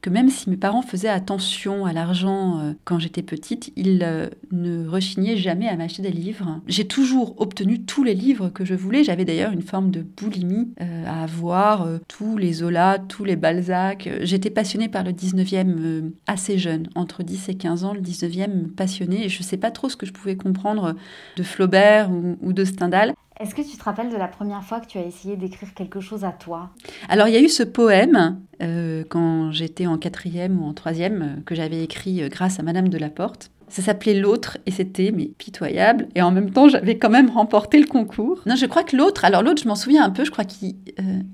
que 0.00 0.10
même 0.10 0.28
si 0.28 0.50
mes 0.50 0.56
parents 0.56 0.82
faisaient 0.82 1.08
attention 1.08 1.86
à 1.86 1.92
l'argent 1.92 2.58
euh, 2.58 2.72
quand 2.84 2.98
j'étais 2.98 3.22
petite, 3.22 3.72
ils 3.76 4.32
ne 4.50 4.88
rechignaient 4.88 5.36
jamais 5.36 5.68
à 5.68 5.76
m'acheter 5.76 6.02
des 6.02 6.10
livres. 6.10 6.60
J'ai 6.66 6.86
toujours 6.86 7.40
obtenu 7.40 7.82
tous 7.82 8.02
les 8.02 8.14
livres 8.14 8.48
que 8.48 8.64
je 8.64 8.74
voulais. 8.74 9.04
J'avais 9.04 9.24
d'ailleurs 9.24 9.52
une 9.52 9.62
forme 9.62 9.90
de 9.90 10.02
boulimie 10.02 10.72
à 10.78 11.22
avoir 11.22 11.86
tous 12.08 12.38
les 12.38 12.54
Zola, 12.54 12.98
tous 12.98 13.24
les 13.24 13.36
Balzac. 13.36 14.08
J'étais 14.22 14.50
passionnée 14.50 14.88
par 14.88 15.04
le 15.04 15.12
19e 15.12 16.10
assez 16.26 16.58
jeune, 16.58 16.88
entre 16.94 17.22
10 17.22 17.50
et 17.50 17.54
15 17.54 17.84
ans, 17.84 17.94
le 17.94 18.00
19e 18.00 18.68
passionné. 18.68 19.26
Et 19.26 19.28
je 19.28 19.38
ne 19.40 19.44
sais 19.44 19.58
pas 19.58 19.70
trop 19.70 19.88
ce 19.88 19.96
que 19.96 20.06
je 20.06 20.12
pouvais 20.12 20.36
comprendre 20.36 20.96
de 21.36 21.42
Flaubert 21.42 22.10
ou 22.10 22.52
de 22.52 22.64
Stendhal. 22.64 23.14
Est-ce 23.40 23.54
que 23.54 23.62
tu 23.62 23.74
te 23.78 23.84
rappelles 23.84 24.10
de 24.10 24.18
la 24.18 24.28
première 24.28 24.62
fois 24.62 24.80
que 24.80 24.86
tu 24.86 24.98
as 24.98 25.02
essayé 25.02 25.34
d'écrire 25.34 25.72
quelque 25.72 25.98
chose 25.98 26.24
à 26.24 26.32
toi? 26.32 26.68
Alors, 27.08 27.26
il 27.26 27.32
y 27.32 27.38
a 27.38 27.40
eu 27.40 27.48
ce 27.48 27.62
poème 27.62 28.38
euh, 28.60 29.02
quand 29.08 29.50
j'étais 29.50 29.86
en 29.86 29.96
quatrième 29.96 30.62
ou 30.62 30.66
en 30.66 30.74
troisième 30.74 31.22
euh, 31.22 31.42
que 31.46 31.54
j'avais 31.54 31.82
écrit 31.82 32.22
euh, 32.22 32.28
grâce 32.28 32.60
à 32.60 32.62
Madame 32.62 32.90
de 32.90 32.98
la 32.98 33.08
Porte. 33.08 33.50
Ça 33.70 33.82
s'appelait 33.82 34.14
L'autre 34.14 34.58
et 34.66 34.70
c'était 34.70 35.12
mais 35.12 35.30
pitoyable. 35.38 36.08
Et 36.14 36.22
en 36.22 36.30
même 36.30 36.50
temps, 36.50 36.68
j'avais 36.68 36.98
quand 36.98 37.10
même 37.10 37.30
remporté 37.30 37.78
le 37.78 37.86
concours. 37.86 38.40
Non, 38.46 38.56
je 38.56 38.66
crois 38.66 38.82
que 38.82 38.96
l'autre, 38.96 39.24
alors 39.24 39.42
l'autre, 39.42 39.62
je 39.62 39.68
m'en 39.68 39.76
souviens 39.76 40.04
un 40.04 40.10
peu, 40.10 40.24
je 40.24 40.30
crois 40.30 40.44
que 40.44 40.52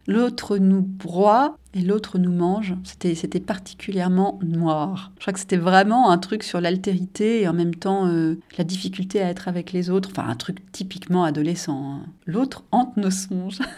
l'autre 0.06 0.58
nous 0.58 0.82
broie 0.82 1.56
et 1.74 1.80
l'autre 1.80 2.18
nous 2.18 2.32
mange. 2.32 2.74
C'était, 2.84 3.40
particulièrement 3.40 4.38
noir. 4.42 5.12
Je 5.16 5.22
crois 5.22 5.32
que 5.32 5.38
c'était 5.38 5.56
vraiment 5.56 6.10
un 6.10 6.18
truc 6.18 6.42
sur 6.42 6.60
l'altérité 6.60 7.42
et 7.42 7.48
en 7.48 7.52
même 7.52 7.74
temps 7.74 8.06
euh, 8.06 8.38
la 8.56 8.64
difficulté 8.64 9.20
à 9.20 9.28
être 9.28 9.48
avec 9.48 9.72
les 9.72 9.90
autres. 9.90 10.10
Enfin, 10.12 10.28
un 10.28 10.36
truc 10.36 10.58
typiquement 10.72 11.24
adolescent. 11.24 11.78
Hein. 11.78 12.06
L'autre 12.26 12.64
hante 12.70 12.96
nos 12.96 13.10
songes. 13.10 13.58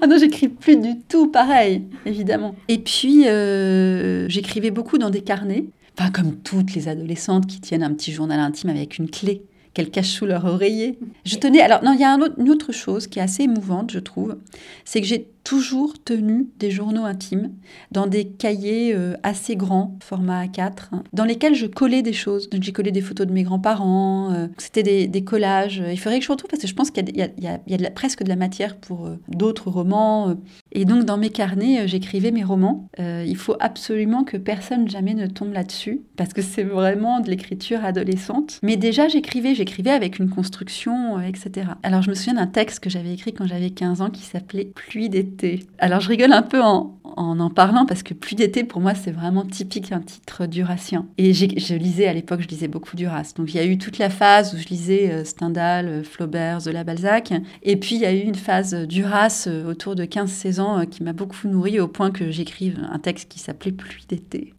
Ah 0.00 0.06
non, 0.06 0.18
j'écris 0.18 0.48
plus 0.48 0.76
du 0.76 0.98
tout 1.08 1.28
pareil, 1.28 1.84
évidemment. 2.04 2.54
Et 2.68 2.78
puis, 2.78 3.28
euh, 3.28 4.28
j'écrivais 4.28 4.70
beaucoup 4.70 4.98
dans 4.98 5.10
des 5.10 5.20
carnets. 5.20 5.66
Pas 5.98 6.10
comme 6.10 6.36
toutes 6.36 6.74
les 6.74 6.86
adolescentes 6.86 7.48
qui 7.48 7.60
tiennent 7.60 7.82
un 7.82 7.92
petit 7.92 8.12
journal 8.12 8.38
intime 8.38 8.70
avec 8.70 8.98
une 8.98 9.10
clé 9.10 9.42
qu'elles 9.74 9.90
cachent 9.90 10.12
sous 10.12 10.26
leur 10.26 10.44
oreiller. 10.44 10.96
Je 11.24 11.34
tenais. 11.34 11.60
Alors, 11.60 11.82
non, 11.82 11.92
il 11.92 11.98
y 11.98 12.04
a 12.04 12.16
une 12.38 12.50
autre 12.50 12.70
chose 12.70 13.08
qui 13.08 13.18
est 13.18 13.22
assez 13.22 13.42
émouvante, 13.42 13.90
je 13.90 13.98
trouve. 13.98 14.36
C'est 14.84 15.00
que 15.00 15.08
j'ai 15.08 15.28
toujours 15.48 15.94
tenu 16.04 16.46
des 16.58 16.70
journaux 16.70 17.06
intimes 17.06 17.52
dans 17.90 18.06
des 18.06 18.26
cahiers 18.26 18.92
euh, 18.94 19.14
assez 19.22 19.56
grands, 19.56 19.96
format 20.02 20.44
A4, 20.44 20.72
hein, 20.92 21.04
dans 21.14 21.24
lesquels 21.24 21.54
je 21.54 21.64
collais 21.64 22.02
des 22.02 22.12
choses. 22.12 22.50
Donc 22.50 22.62
j'ai 22.62 22.72
collé 22.72 22.92
des 22.92 23.00
photos 23.00 23.26
de 23.26 23.32
mes 23.32 23.44
grands-parents, 23.44 24.30
euh, 24.34 24.48
c'était 24.58 25.06
des, 25.06 25.24
collages. 25.24 25.82
Il 25.90 25.98
faudrait 25.98 26.18
que 26.18 26.26
je 26.26 26.30
retrouve 26.30 26.50
parce 26.50 26.60
que 26.60 26.68
je 26.68 26.74
pense 26.74 26.90
qu'il 26.90 27.16
y 27.16 27.22
a, 27.46 27.90
presque 27.92 28.22
de 28.22 28.28
la 28.28 28.36
matière 28.36 28.76
pour 28.76 29.06
euh, 29.06 29.16
d'autres 29.28 29.70
romans. 29.70 30.36
Et 30.72 30.84
donc 30.84 31.06
dans 31.06 31.16
mes 31.16 31.30
carnets, 31.30 31.88
j'écrivais 31.88 32.30
mes 32.30 32.44
romans. 32.44 32.86
il 32.98 33.36
faut 33.36 33.56
absolument 33.58 34.24
que 34.24 34.36
personne 34.36 34.86
jamais 34.86 35.14
ne 35.14 35.26
tombe 35.28 35.54
là-dessus 35.54 36.02
parce 36.16 36.34
que 36.34 36.42
c'est 36.42 36.62
vraiment 36.62 37.20
de 37.20 37.30
l'écriture 37.30 37.86
adolescente. 37.86 38.58
Mais 38.62 38.76
déjà 38.76 39.08
j'écrivais, 39.08 39.54
j'écrivais 39.54 39.92
avec 39.92 40.18
une 40.18 40.28
construction, 40.28 41.20
etc. 41.20 41.68
Alors 41.82 42.02
je 42.02 42.10
me 42.10 42.14
souviens 42.14 42.34
d'un 42.34 42.46
texte 42.46 42.80
que 42.80 42.90
j'avais 42.90 43.14
écrit 43.14 43.32
quand 43.32 43.46
j'avais 43.46 43.70
15 43.70 44.02
ans 44.02 44.10
qui 44.10 44.22
s'appelait 44.22 44.66
Pluie 44.74 45.08
d'été 45.08 45.37
alors 45.78 46.00
je 46.00 46.08
rigole 46.08 46.32
un 46.32 46.42
peu 46.42 46.62
en, 46.62 46.98
en 47.18 47.50
parlant 47.50 47.84
parce 47.86 48.02
que 48.02 48.14
Pluie 48.14 48.36
d'été, 48.36 48.64
pour 48.64 48.80
moi, 48.80 48.94
c'est 48.94 49.10
vraiment 49.10 49.44
typique 49.44 49.92
un 49.92 50.00
titre 50.00 50.46
durassien. 50.46 51.06
Et 51.18 51.32
je 51.32 51.74
lisais 51.74 52.06
à 52.06 52.12
l'époque, 52.12 52.40
je 52.42 52.48
lisais 52.48 52.68
beaucoup 52.68 52.96
Duras. 52.96 53.32
Donc 53.36 53.52
il 53.52 53.56
y 53.56 53.60
a 53.60 53.64
eu 53.64 53.78
toute 53.78 53.98
la 53.98 54.10
phase 54.10 54.54
où 54.54 54.58
je 54.58 54.66
lisais 54.68 55.10
euh, 55.10 55.24
Stendhal, 55.24 55.88
euh, 55.88 56.02
Flaubert, 56.02 56.60
Zola, 56.60 56.84
Balzac. 56.84 57.32
Et 57.62 57.76
puis 57.76 57.96
il 57.96 58.00
y 58.00 58.06
a 58.06 58.12
eu 58.12 58.20
une 58.20 58.34
phase 58.34 58.74
Duras 58.86 59.44
euh, 59.46 59.70
autour 59.70 59.94
de 59.94 60.04
15-16 60.04 60.60
ans 60.60 60.86
qui 60.86 61.02
m'a 61.02 61.12
beaucoup 61.12 61.48
nourrie 61.48 61.80
au 61.80 61.88
point 61.88 62.10
que 62.10 62.30
j'écrive 62.30 62.78
un 62.90 62.98
texte 62.98 63.28
qui 63.28 63.38
s'appelait 63.38 63.72
Pluie 63.72 64.06
d'été. 64.08 64.54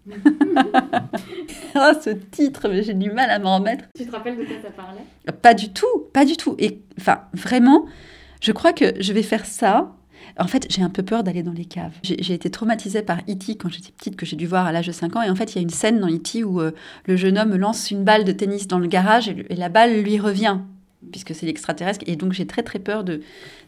ah, 1.75 1.93
ce 2.01 2.09
titre, 2.09 2.67
mais 2.69 2.83
j'ai 2.83 2.93
du 2.93 3.12
mal 3.12 3.29
à 3.29 3.39
m'en 3.39 3.57
remettre. 3.57 3.86
Tu 3.95 4.05
te 4.05 4.12
rappelles 4.12 4.38
de 4.38 4.43
quoi 4.43 4.55
ça 4.62 4.71
parlait? 4.71 5.03
Pas 5.41 5.53
du 5.53 5.69
tout, 5.69 6.07
pas 6.13 6.25
du 6.25 6.36
tout. 6.36 6.55
Et 6.59 6.81
enfin, 7.00 7.21
vraiment, 7.33 7.86
je 8.41 8.51
crois 8.51 8.74
que 8.74 8.93
je 9.00 9.13
vais 9.13 9.24
faire 9.24 9.45
ça 9.45 9.95
en 10.38 10.48
fait, 10.48 10.67
j'ai 10.69 10.81
un 10.81 10.89
peu 10.89 11.03
peur 11.03 11.24
d'aller 11.24 11.43
dans 11.43 11.53
les 11.53 11.65
caves. 11.65 11.93
J'ai 12.03 12.33
été 12.33 12.50
traumatisée 12.50 13.01
par 13.01 13.19
E.T. 13.29 13.55
quand 13.55 13.69
j'étais 13.69 13.91
petite, 13.91 14.15
que 14.15 14.25
j'ai 14.25 14.36
dû 14.36 14.45
voir 14.45 14.65
à 14.65 14.71
l'âge 14.71 14.88
de 14.88 14.91
5 14.91 15.15
ans. 15.15 15.21
Et 15.21 15.29
en 15.29 15.36
fait, 15.36 15.53
il 15.53 15.55
y 15.55 15.59
a 15.59 15.62
une 15.62 15.69
scène 15.69 16.00
dans 16.00 16.09
E.T. 16.09 16.43
où 16.43 16.62
euh, 16.62 16.71
le 17.05 17.15
jeune 17.15 17.38
homme 17.38 17.55
lance 17.55 17.91
une 17.91 18.03
balle 18.03 18.24
de 18.24 18.31
tennis 18.31 18.67
dans 18.67 18.79
le 18.79 18.88
garage 18.88 19.29
et, 19.29 19.55
la 19.55 19.69
balle 19.69 20.01
lui 20.01 20.19
revient, 20.19 20.59
puisque 21.12 21.36
c'est 21.36 21.45
l'extraterrestre. 21.45 22.03
Et 22.07 22.15
donc, 22.15 22.33
j'ai 22.33 22.48
très 22.48 22.63
très 22.63 22.79
peur 22.79 23.03
de 23.03 23.21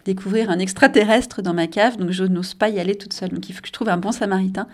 découvrir 0.05 0.49
un 0.49 0.59
extraterrestre 0.59 1.41
dans 1.41 1.53
ma 1.53 1.67
cave. 1.67 1.97
Donc, 1.97 2.11
je 2.11 2.23
n'ose 2.23 2.53
pas 2.53 2.69
y 2.69 2.79
aller 2.79 2.95
toute 2.95 3.13
seule. 3.13 3.29
Donc, 3.29 3.49
il 3.49 3.53
faut 3.53 3.61
que 3.61 3.67
je 3.67 3.73
trouve 3.73 3.89
un 3.89 3.97
bon 3.97 4.11
samaritain 4.11 4.67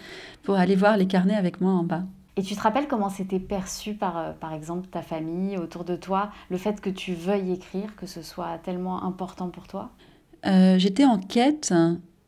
pour 0.44 0.56
aller 0.56 0.76
voir 0.76 0.98
les 0.98 1.08
carnets 1.08 1.36
avec 1.36 1.62
moi 1.62 1.72
en 1.72 1.84
bas. 1.84 2.04
Et 2.38 2.44
tu 2.44 2.56
te 2.56 2.62
rappelles 2.62 2.88
comment 2.88 3.10
c'était 3.10 3.40
perçu 3.40 3.96
par, 3.96 4.18
euh, 4.18 4.32
par 4.32 4.54
exemple, 4.54 4.88
ta 4.88 5.02
famille, 5.02 5.58
autour 5.58 5.84
de 5.84 5.96
toi, 5.96 6.30
le 6.52 6.58
fait 6.58 6.80
que 6.80 6.92
tu 6.92 7.16
veuilles 7.16 7.52
écrire, 7.52 7.96
que 7.96 8.06
ce 8.06 8.22
soit 8.22 8.60
tellement 8.60 9.04
important 9.04 9.50
pour 9.50 9.68
toi? 9.68 9.90
Euh, 10.46 10.78
j'étais 10.78 11.06
en 11.06 11.18
quête 11.18 11.74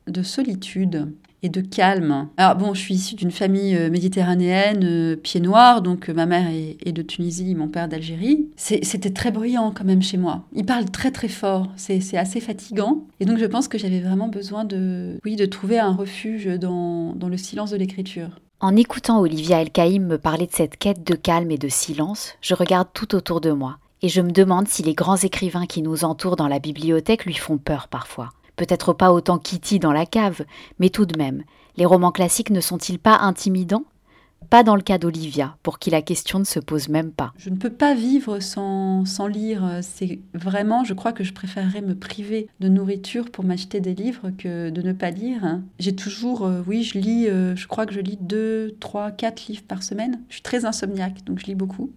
de 0.08 0.24
solitude 0.24 1.12
et 1.42 1.50
de 1.50 1.62
calme. 1.62 2.28
Alors 2.38 2.56
bon, 2.56 2.74
je 2.74 2.82
suis 2.82 2.96
issue 2.96 3.16
d'une 3.16 3.32
famille 3.32 3.76
euh, 3.76 3.90
méditerranéenne, 3.90 4.84
euh, 4.84 5.16
pied 5.16 5.40
noir, 5.40 5.82
donc 5.82 6.10
ma 6.10 6.26
mère 6.26 6.48
est, 6.50 6.92
de 6.92 7.02
Tunisie, 7.02 7.56
mon 7.56 7.68
père 7.68 7.88
d'Algérie. 7.88 8.50
C'était 8.58 9.12
très 9.12 9.32
bruyant 9.32 9.72
quand 9.72 9.86
même 9.86 10.02
chez 10.02 10.18
moi. 10.18 10.44
Ils 10.54 10.66
parlent 10.66 10.90
très 10.90 11.12
très 11.12 11.28
fort, 11.28 11.70
c'est 11.78 12.18
assez 12.18 12.40
fatigant. 12.42 13.06
Et 13.20 13.26
donc 13.26 13.38
je 13.38 13.46
pense 13.46 13.68
que 13.68 13.78
j'avais 13.78 14.00
vraiment 14.00 14.28
besoin 14.28 14.66
de, 14.66 15.18
oui, 15.24 15.36
de 15.36 15.46
trouver 15.46 15.80
un 15.80 15.94
refuge 15.94 16.46
dans, 16.60 17.14
dans 17.16 17.30
le 17.30 17.38
silence 17.38 17.72
de 17.72 17.78
l'écriture. 17.78 18.30
En 18.60 18.76
écoutant 18.76 19.22
Olivia 19.22 19.62
Elkaïm 19.62 20.06
me 20.06 20.18
parler 20.18 20.46
de 20.46 20.52
cette 20.52 20.76
quête 20.76 21.08
de 21.08 21.16
calme 21.16 21.52
et 21.52 21.58
de 21.58 21.70
silence, 21.70 22.34
je 22.42 22.56
regarde 22.56 22.90
tout 22.94 23.16
autour 23.16 23.40
de 23.40 23.52
moi 23.52 23.78
et 24.02 24.10
je 24.10 24.22
me 24.22 24.32
demande 24.32 24.68
si 24.68 24.84
les 24.84 24.94
grands 24.94 25.18
écrivains 25.18 25.66
qui 25.66 25.82
nous 25.82 26.04
entourent 26.04 26.36
dans 26.36 26.48
la 26.48 26.60
bibliothèque 26.60 27.26
lui 27.26 27.34
font 27.34 27.58
peur 27.58 27.88
parfois. 27.88 28.30
Peut-être 28.56 28.94
pas 28.94 29.12
autant 29.12 29.38
Kitty 29.38 29.80
dans 29.80 29.94
la 29.94 30.06
cave, 30.06 30.44
mais 30.80 30.90
tout 30.90 31.06
de 31.06 31.18
même, 31.18 31.44
les 31.78 31.86
romans 31.86 32.12
classiques 32.12 32.50
ne 32.50 32.62
sont-ils 32.62 33.00
pas 33.00 33.18
intimidants? 33.20 33.86
Pas 34.50 34.64
dans 34.64 34.76
le 34.76 34.82
cas 34.82 34.98
d'Olivia, 34.98 35.58
pour 35.64 35.80
qui 35.80 35.90
la 35.92 36.02
question 36.02 36.40
ne 36.40 36.44
se 36.44 36.60
pose 36.60 36.90
même 36.90 37.12
pas. 37.12 37.34
Je 37.38 37.50
ne 37.50 37.58
peux 37.58 37.70
pas 37.70 37.94
vivre 37.94 38.40
sans, 38.40 39.04
lire. 39.28 39.80
C'est 39.82 40.20
vraiment, 40.34 40.84
je 40.84 40.94
crois 40.94 41.12
que 41.12 41.24
je 41.24 41.34
préférerais 41.34 41.82
me 41.82 41.94
priver 41.94 42.48
de 42.60 42.68
nourriture 42.68 43.30
pour 43.30 43.44
m'acheter 43.44 43.80
des 43.80 43.94
livres 43.94 44.32
que 44.38 44.70
de 44.72 44.82
ne 44.82 44.94
pas 44.94 45.12
lire. 45.12 45.60
J'ai 45.78 45.96
toujours, 45.96 46.46
euh, 46.46 46.64
oui, 46.66 46.84
je 46.84 46.98
lis, 46.98 47.28
euh, 47.28 47.56
je 47.56 47.68
crois 47.68 47.86
que 47.86 47.94
je 47.94 48.00
lis 48.00 48.18
deux, 48.20 48.76
trois, 48.80 49.12
quatre 49.12 49.48
livres 49.48 49.64
par 49.68 49.84
semaine. 49.84 50.22
Je 50.30 50.36
suis 50.36 50.44
très 50.44 50.66
insomniaque, 50.66 51.24
donc 51.26 51.40
je 51.40 51.46
lis 51.46 51.56
beaucoup 51.56 51.92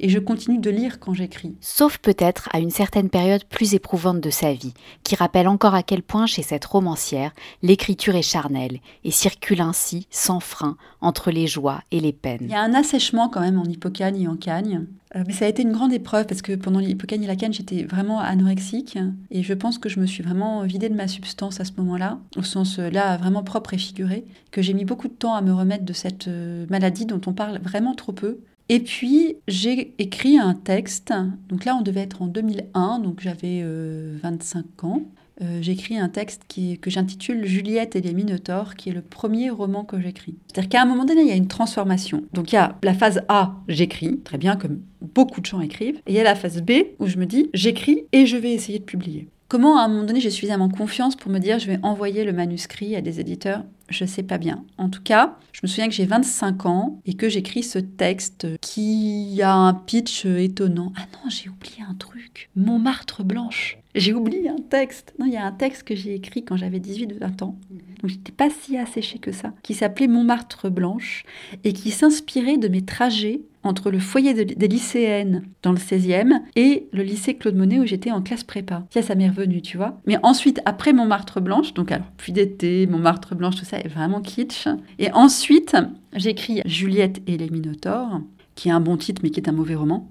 et 0.00 0.08
je 0.08 0.18
continue 0.18 0.58
de 0.58 0.70
lire 0.70 1.00
quand 1.00 1.14
j'écris. 1.14 1.56
Sauf 1.60 1.98
peut-être 1.98 2.48
à 2.52 2.58
une 2.58 2.70
certaine 2.70 3.10
période 3.10 3.44
plus 3.44 3.74
éprouvante 3.74 4.20
de 4.20 4.30
sa 4.30 4.52
vie, 4.52 4.74
qui 5.02 5.14
rappelle 5.14 5.48
encore 5.48 5.74
à 5.74 5.82
quel 5.82 6.02
point 6.02 6.26
chez 6.26 6.42
cette 6.42 6.64
romancière, 6.64 7.32
l'écriture 7.62 8.14
est 8.14 8.22
charnelle 8.22 8.80
et 9.04 9.10
circule 9.10 9.60
ainsi, 9.60 10.06
sans 10.10 10.40
frein, 10.40 10.76
entre 11.00 11.30
les 11.30 11.46
joies 11.46 11.80
et 11.90 12.00
les 12.00 12.12
peines. 12.12 12.42
Il 12.42 12.50
y 12.50 12.54
a 12.54 12.62
un 12.62 12.74
assèchement 12.74 13.28
quand 13.28 13.40
même 13.40 13.58
en 13.58 13.64
hypocagne 13.64 14.20
et 14.20 14.28
en 14.28 14.36
cagne. 14.36 14.86
Euh, 15.16 15.24
mais 15.26 15.32
ça 15.32 15.46
a 15.46 15.48
été 15.48 15.62
une 15.62 15.72
grande 15.72 15.92
épreuve 15.92 16.26
parce 16.26 16.42
que 16.42 16.52
pendant 16.52 16.80
l'hypocagne 16.80 17.22
et 17.22 17.26
la 17.26 17.36
canne, 17.36 17.52
j'étais 17.52 17.84
vraiment 17.84 18.20
anorexique 18.20 18.98
et 19.30 19.42
je 19.42 19.54
pense 19.54 19.78
que 19.78 19.88
je 19.88 20.00
me 20.00 20.06
suis 20.06 20.22
vraiment 20.22 20.62
vidée 20.64 20.88
de 20.88 20.94
ma 20.94 21.08
substance 21.08 21.60
à 21.60 21.64
ce 21.64 21.72
moment-là, 21.78 22.18
au 22.36 22.42
sens 22.42 22.78
euh, 22.78 22.90
là 22.90 23.16
vraiment 23.16 23.42
propre 23.42 23.74
et 23.74 23.78
figuré, 23.78 24.24
que 24.50 24.60
j'ai 24.60 24.74
mis 24.74 24.84
beaucoup 24.84 25.08
de 25.08 25.14
temps 25.14 25.34
à 25.34 25.40
me 25.40 25.52
remettre 25.52 25.84
de 25.84 25.92
cette 25.92 26.28
euh, 26.28 26.66
maladie 26.68 27.06
dont 27.06 27.20
on 27.26 27.32
parle 27.32 27.58
vraiment 27.62 27.94
trop 27.94 28.12
peu 28.12 28.40
et 28.68 28.80
puis, 28.80 29.36
j'ai 29.48 29.94
écrit 29.98 30.38
un 30.38 30.54
texte. 30.54 31.12
Donc 31.48 31.64
là, 31.64 31.74
on 31.76 31.82
devait 31.82 32.02
être 32.02 32.20
en 32.20 32.26
2001, 32.26 32.98
donc 32.98 33.20
j'avais 33.20 33.62
25 33.62 34.58
euh, 34.58 34.86
ans. 34.86 35.02
Euh, 35.40 35.58
j'ai 35.62 35.72
écrit 35.72 35.96
un 35.96 36.08
texte 36.08 36.42
que 36.48 36.90
j'intitule 36.90 37.46
Juliette 37.46 37.96
et 37.96 38.00
les 38.00 38.12
Minotaures, 38.12 38.74
qui 38.74 38.90
est 38.90 38.92
le 38.92 39.02
premier 39.02 39.50
roman 39.50 39.84
que 39.84 40.00
j'écris. 40.00 40.34
C'est-à-dire 40.48 40.68
qu'à 40.68 40.82
un 40.82 40.84
moment 40.84 41.04
donné, 41.04 41.22
il 41.22 41.28
y 41.28 41.32
a 41.32 41.36
une 41.36 41.48
transformation. 41.48 42.24
Donc 42.32 42.52
il 42.52 42.56
y 42.56 42.58
a 42.58 42.76
la 42.82 42.92
phase 42.92 43.22
A, 43.28 43.54
j'écris, 43.68 44.18
très 44.20 44.36
bien, 44.36 44.56
comme 44.56 44.80
beaucoup 45.00 45.40
de 45.40 45.46
gens 45.46 45.60
écrivent. 45.60 46.00
Et 46.06 46.12
il 46.12 46.14
y 46.14 46.20
a 46.20 46.24
la 46.24 46.34
phase 46.34 46.60
B, 46.60 46.72
où 46.98 47.06
je 47.06 47.18
me 47.18 47.24
dis, 47.26 47.50
j'écris 47.54 48.06
et 48.12 48.26
je 48.26 48.36
vais 48.36 48.52
essayer 48.52 48.80
de 48.80 48.84
publier. 48.84 49.28
Comment 49.48 49.78
à 49.78 49.84
un 49.84 49.88
moment 49.88 50.04
donné 50.04 50.20
j'ai 50.20 50.30
suffisamment 50.30 50.68
confiance 50.68 51.16
pour 51.16 51.30
me 51.30 51.38
dire 51.38 51.58
je 51.58 51.68
vais 51.68 51.78
envoyer 51.82 52.24
le 52.24 52.34
manuscrit 52.34 52.94
à 52.96 53.00
des 53.00 53.18
éditeurs 53.18 53.64
Je 53.88 54.04
sais 54.04 54.22
pas 54.22 54.36
bien. 54.36 54.62
En 54.76 54.90
tout 54.90 55.02
cas, 55.02 55.38
je 55.52 55.60
me 55.62 55.68
souviens 55.68 55.88
que 55.88 55.94
j'ai 55.94 56.04
25 56.04 56.66
ans 56.66 57.00
et 57.06 57.14
que 57.14 57.30
j'écris 57.30 57.62
ce 57.62 57.78
texte 57.78 58.46
qui 58.60 59.40
a 59.42 59.54
un 59.54 59.72
pitch 59.72 60.26
étonnant. 60.26 60.92
Ah 60.96 61.06
non, 61.14 61.30
j'ai 61.30 61.48
oublié 61.48 61.82
un 61.88 61.94
truc. 61.94 62.50
Montmartre 62.56 63.24
blanche. 63.24 63.77
J'ai 63.94 64.12
oublié 64.14 64.48
un 64.48 64.56
texte. 64.56 65.14
Non, 65.18 65.26
il 65.26 65.32
y 65.32 65.36
a 65.36 65.44
un 65.44 65.52
texte 65.52 65.82
que 65.82 65.94
j'ai 65.94 66.14
écrit 66.14 66.44
quand 66.44 66.56
j'avais 66.56 66.78
18-20 66.78 67.42
ans. 67.42 67.58
Donc 67.70 68.10
j'étais 68.10 68.32
pas 68.32 68.48
si 68.50 68.76
asséchée 68.76 69.18
que 69.18 69.32
ça. 69.32 69.52
Qui 69.62 69.74
s'appelait 69.74 70.06
Montmartre 70.06 70.70
blanche 70.70 71.24
et 71.64 71.72
qui 71.72 71.90
s'inspirait 71.90 72.58
de 72.58 72.68
mes 72.68 72.82
trajets 72.82 73.40
entre 73.64 73.90
le 73.90 73.98
foyer 73.98 74.34
des 74.34 74.68
lycéennes 74.68 75.42
dans 75.62 75.72
le 75.72 75.78
16e 75.78 76.40
et 76.54 76.88
le 76.92 77.02
lycée 77.02 77.34
Claude 77.34 77.56
Monet 77.56 77.80
où 77.80 77.86
j'étais 77.86 78.12
en 78.12 78.22
classe 78.22 78.44
prépa. 78.44 78.86
Ça, 78.90 79.02
ça 79.02 79.14
m'est 79.14 79.28
revenu, 79.28 79.62
tu 79.62 79.76
vois. 79.76 79.98
Mais 80.06 80.16
ensuite, 80.22 80.60
après 80.64 80.92
Montmartre 80.92 81.40
Blanche, 81.40 81.74
donc 81.74 81.90
alors, 81.90 82.06
puis 82.16 82.32
d'été, 82.32 82.86
Montmartre 82.86 83.34
Blanche, 83.34 83.56
tout 83.56 83.64
ça 83.64 83.78
est 83.78 83.88
vraiment 83.88 84.20
kitsch. 84.20 84.68
Et 84.98 85.10
ensuite, 85.12 85.76
j'écris 86.14 86.62
Juliette 86.66 87.20
et 87.26 87.36
les 87.36 87.50
Minotaures, 87.50 88.20
qui 88.54 88.68
est 88.68 88.72
un 88.72 88.80
bon 88.80 88.96
titre, 88.96 89.22
mais 89.24 89.30
qui 89.30 89.40
est 89.40 89.48
un 89.48 89.52
mauvais 89.52 89.74
roman. 89.74 90.08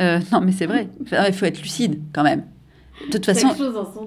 Euh, 0.00 0.20
non, 0.32 0.40
mais 0.40 0.52
c'est 0.52 0.66
vrai. 0.66 0.88
il 1.28 1.32
faut 1.32 1.46
être 1.46 1.62
lucide 1.62 2.00
quand 2.12 2.24
même. 2.24 2.44
De 3.06 3.12
toute 3.12 3.26
façon, 3.26 3.48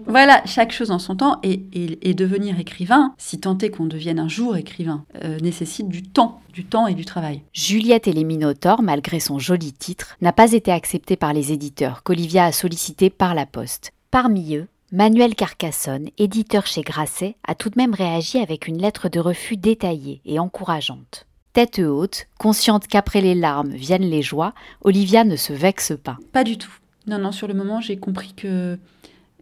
voilà, 0.08 0.42
chaque 0.46 0.72
chose 0.72 0.92
en 0.92 1.00
son 1.00 1.15
temps. 1.15 1.39
Et, 1.44 2.13
devenir 2.15 2.58
écrivain, 2.60 3.13
si 3.18 3.39
tant 3.42 3.58
est 3.58 3.70
qu'on 3.70 3.88
devienne 3.88 4.20
un 4.20 4.30
jour 4.30 4.56
écrivain, 4.56 5.04
euh, 5.24 5.38
nécessite 5.39 5.89
du 5.89 6.01
temps, 6.01 6.39
du 6.54 6.63
temps 6.63 6.88
et 6.88 6.94
du 6.94 7.04
travail. 7.04 7.42
Juliette 7.54 8.08
et 8.08 8.13
les 8.13 8.24
Minotaures, 8.24 8.82
malgré 8.82 9.20
son 9.20 9.38
joli 9.38 9.74
titre, 9.74 10.15
n'a 10.22 10.32
pas 10.32 10.54
été 10.54 10.72
acceptée 10.72 11.18
par 11.18 11.34
les 11.34 11.51
éditeurs 11.51 12.04
qu'Olivia 12.04 12.46
a 12.46 12.51
sollicité 12.54 13.10
par 13.10 13.36
la 13.36 13.46
poste. 13.46 13.92
Parmi 14.12 14.56
eux, 14.56 14.68
Manuel 14.94 15.36
Carcassonne, 15.36 16.10
éditeur 16.18 16.68
chez 16.68 16.84
Grasset, 16.84 17.36
a 17.46 17.54
tout 17.54 17.70
de 17.70 17.77
même 17.77 17.94
réagi 17.94 18.38
avec 18.38 18.68
une 18.68 18.77
lettre 18.77 19.10
de 19.10 19.20
refus 19.20 19.58
détaillée 19.58 20.22
et 20.25 20.39
encourageante. 20.39 21.25
Tête 21.51 21.80
haute, 21.80 22.27
consciente 22.38 22.88
qu'après 22.88 23.22
les 23.22 23.36
larmes 23.36 23.72
viennent 23.72 24.10
les 24.10 24.22
joies, 24.22 24.54
Olivia 24.82 25.24
ne 25.24 25.36
se 25.36 25.54
vexe 25.54 25.94
pas. 26.01 26.18
Pas 26.32 26.44
du 26.44 26.58
tout. 26.58 26.72
Non, 27.07 27.19
non, 27.19 27.31
sur 27.31 27.47
le 27.47 27.53
moment, 27.53 27.81
j'ai 27.81 27.97
compris 27.97 28.33
que, 28.33 28.77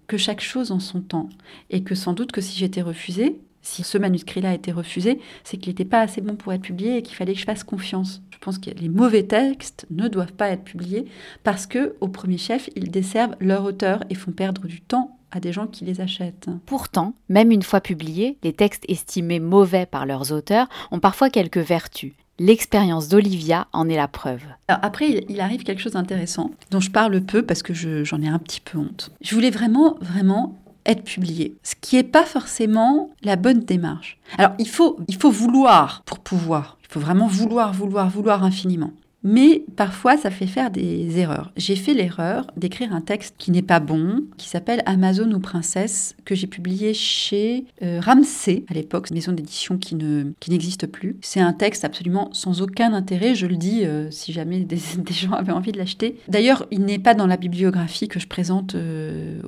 que 0.07 0.17
chaque 0.17 0.41
chose 0.41 0.71
en 0.71 0.79
son 0.79 1.01
temps. 1.01 1.29
Et 1.69 1.83
que 1.83 1.95
sans 1.95 2.13
doute 2.13 2.31
que 2.31 2.41
si 2.41 2.57
j'étais 2.57 2.81
refusée, 2.81 3.39
si 3.63 3.83
ce 3.83 3.97
manuscrit-là 3.97 4.51
a 4.51 4.53
été 4.53 4.71
refusé, 4.71 5.19
c'est 5.43 5.57
qu'il 5.57 5.71
n'était 5.71 5.85
pas 5.85 6.01
assez 6.01 6.21
bon 6.21 6.35
pour 6.35 6.53
être 6.53 6.61
publié 6.61 6.97
et 6.97 7.01
qu'il 7.01 7.15
fallait 7.15 7.33
que 7.33 7.39
je 7.39 7.45
fasse 7.45 7.63
confiance. 7.63 8.21
Je 8.31 8.37
pense 8.37 8.57
que 8.57 8.69
les 8.69 8.89
mauvais 8.89 9.23
textes 9.23 9.87
ne 9.89 10.09
doivent 10.09 10.33
pas 10.33 10.49
être 10.49 10.65
publiés 10.65 11.05
parce 11.43 11.65
que, 11.65 11.95
au 12.01 12.09
premier 12.09 12.37
chef, 12.37 12.69
ils 12.75 12.91
desservent 12.91 13.37
leur 13.39 13.63
auteur 13.63 14.03
et 14.09 14.15
font 14.15 14.33
perdre 14.33 14.67
du 14.67 14.81
temps 14.81 15.17
à 15.31 15.39
des 15.39 15.53
gens 15.53 15.65
qui 15.65 15.85
les 15.85 16.01
achètent. 16.01 16.49
Pourtant, 16.65 17.15
même 17.29 17.51
une 17.51 17.63
fois 17.63 17.81
publiés, 17.81 18.37
les 18.43 18.53
textes 18.53 18.85
estimés 18.87 19.39
mauvais 19.39 19.85
par 19.85 20.05
leurs 20.05 20.31
auteurs 20.31 20.67
ont 20.91 20.99
parfois 20.99 21.29
quelques 21.29 21.57
vertus. 21.57 22.13
L'expérience 22.39 23.09
d'Olivia 23.09 23.67
en 23.73 23.87
est 23.87 23.95
la 23.95 24.07
preuve. 24.07 24.41
après, 24.67 25.23
il, 25.29 25.39
arrive 25.39 25.63
quelque 25.63 25.81
chose 25.81 25.93
d'intéressant, 25.93 26.49
dont 26.71 26.79
je 26.79 26.89
parle 26.89 27.21
peu 27.21 27.43
parce 27.43 27.61
que 27.61 27.73
j'en 27.73 28.21
ai 28.21 28.27
un 28.27 28.39
petit 28.39 28.59
peu 28.59 28.79
honte. 28.79 29.11
Je 29.21 29.35
voulais 29.35 29.51
vraiment, 29.51 29.97
vraiment 30.01 30.57
être 30.85 31.03
publié, 31.03 31.55
ce 31.63 31.75
qui 31.79 31.95
n'est 31.95 32.03
pas 32.03 32.25
forcément 32.25 33.11
la 33.21 33.35
bonne 33.35 33.59
démarche. 33.59 34.17
Alors, 34.37 34.53
il 34.57 34.67
faut, 34.67 34.99
il 35.07 35.15
faut 35.15 35.31
vouloir 35.31 36.01
pour 36.05 36.19
pouvoir. 36.19 36.77
Il 36.81 36.91
faut 36.91 36.99
vraiment 36.99 37.27
vouloir, 37.27 37.71
vouloir, 37.71 38.09
vouloir 38.09 38.43
infiniment. 38.43 38.91
Mais 39.23 39.63
parfois, 39.77 40.17
ça 40.17 40.29
fait 40.29 40.47
faire 40.47 40.69
des 40.69 41.17
erreurs. 41.17 41.51
J'ai 41.55 41.75
fait 41.75 41.93
l'erreur 41.93 42.47
d'écrire 42.57 42.93
un 42.93 43.01
texte 43.01 43.35
qui 43.37 43.51
n'est 43.51 43.61
pas 43.61 43.79
bon, 43.79 44.23
qui 44.37 44.49
s'appelle 44.49 44.83
Amazon 44.85 45.31
ou 45.31 45.39
Princesse, 45.39 46.15
que 46.25 46.35
j'ai 46.35 46.47
publié 46.47 46.93
chez 46.93 47.65
euh, 47.81 48.01
Ramsey 48.01 48.65
à 48.69 48.73
l'époque, 48.73 49.11
maison 49.11 49.31
d'édition 49.31 49.77
qui 49.77 49.95
ne 49.95 50.33
qui 50.39 50.51
n'existe 50.51 50.87
plus. 50.87 51.17
C'est 51.21 51.39
un 51.39 51.53
texte 51.53 51.85
absolument 51.85 52.29
sans 52.33 52.61
aucun 52.61 52.93
intérêt, 52.93 53.33
je 53.33 53.47
le 53.47 53.55
dis 53.55 53.85
euh, 53.85 54.11
si 54.11 54.33
jamais 54.33 54.59
des, 54.65 54.77
gens 55.13 55.31
avaient 55.31 55.53
envie 55.53 55.71
de 55.71 55.77
l'acheter. 55.77 56.17
D'ailleurs, 56.27 56.65
il 56.71 56.81
n'est 56.81 56.99
pas 56.99 57.13
dans 57.13 57.27
la 57.27 57.37
bibliographie 57.37 58.07
que 58.07 58.19
je 58.19 58.27
présente 58.27 58.75
euh, 58.75 59.41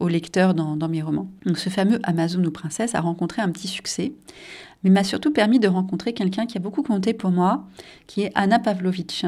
aux, 0.00 0.08
lecteurs 0.08 0.54
dans, 0.54 0.76
dans 0.76 0.88
mes 0.88 1.02
romans. 1.02 1.30
Donc 1.46 1.58
ce 1.58 1.70
fameux 1.70 1.98
Amazon 2.02 2.44
ou 2.44 2.50
Princesse 2.50 2.94
a 2.94 3.00
rencontré 3.00 3.40
un 3.40 3.50
petit 3.50 3.68
succès 3.68 4.12
mais 4.84 4.90
m'a 4.90 5.04
surtout 5.04 5.32
permis 5.32 5.58
de 5.58 5.68
rencontrer 5.68 6.12
quelqu'un 6.12 6.46
qui 6.46 6.58
a 6.58 6.60
beaucoup 6.60 6.82
compté 6.82 7.14
pour 7.14 7.30
moi, 7.30 7.66
qui 8.06 8.22
est 8.22 8.32
Anna 8.34 8.58
Pavlovitch. 8.58 9.24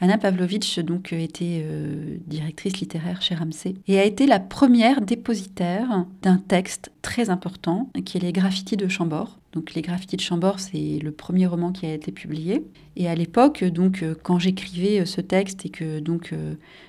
Anna 0.00 0.16
Pavlovitch 0.16 0.78
donc 0.78 1.12
euh, 1.12 1.18
était 1.18 1.62
euh, 1.64 2.18
directrice 2.26 2.78
littéraire 2.78 3.20
chez 3.20 3.34
Ramsey 3.34 3.74
et 3.88 3.98
a 3.98 4.04
été 4.04 4.26
la 4.26 4.38
première 4.38 5.00
dépositaire 5.00 6.06
d'un 6.22 6.36
texte 6.36 6.92
très 7.02 7.30
important 7.30 7.90
qui 8.04 8.18
est 8.18 8.20
les 8.20 8.32
graffitis 8.32 8.76
de 8.76 8.86
Chambord. 8.86 9.38
Donc 9.52 9.74
les 9.74 9.82
graffitis 9.82 10.16
de 10.16 10.20
Chambord, 10.20 10.60
c'est 10.60 11.00
le 11.02 11.10
premier 11.10 11.46
roman 11.46 11.72
qui 11.72 11.86
a 11.86 11.94
été 11.94 12.12
publié. 12.12 12.64
Et 12.94 13.08
à 13.08 13.14
l'époque, 13.14 13.64
donc 13.64 14.02
euh, 14.02 14.14
quand 14.22 14.38
j'écrivais 14.38 15.04
ce 15.04 15.20
texte 15.20 15.66
et 15.66 15.70
que 15.70 15.98
donc 15.98 16.32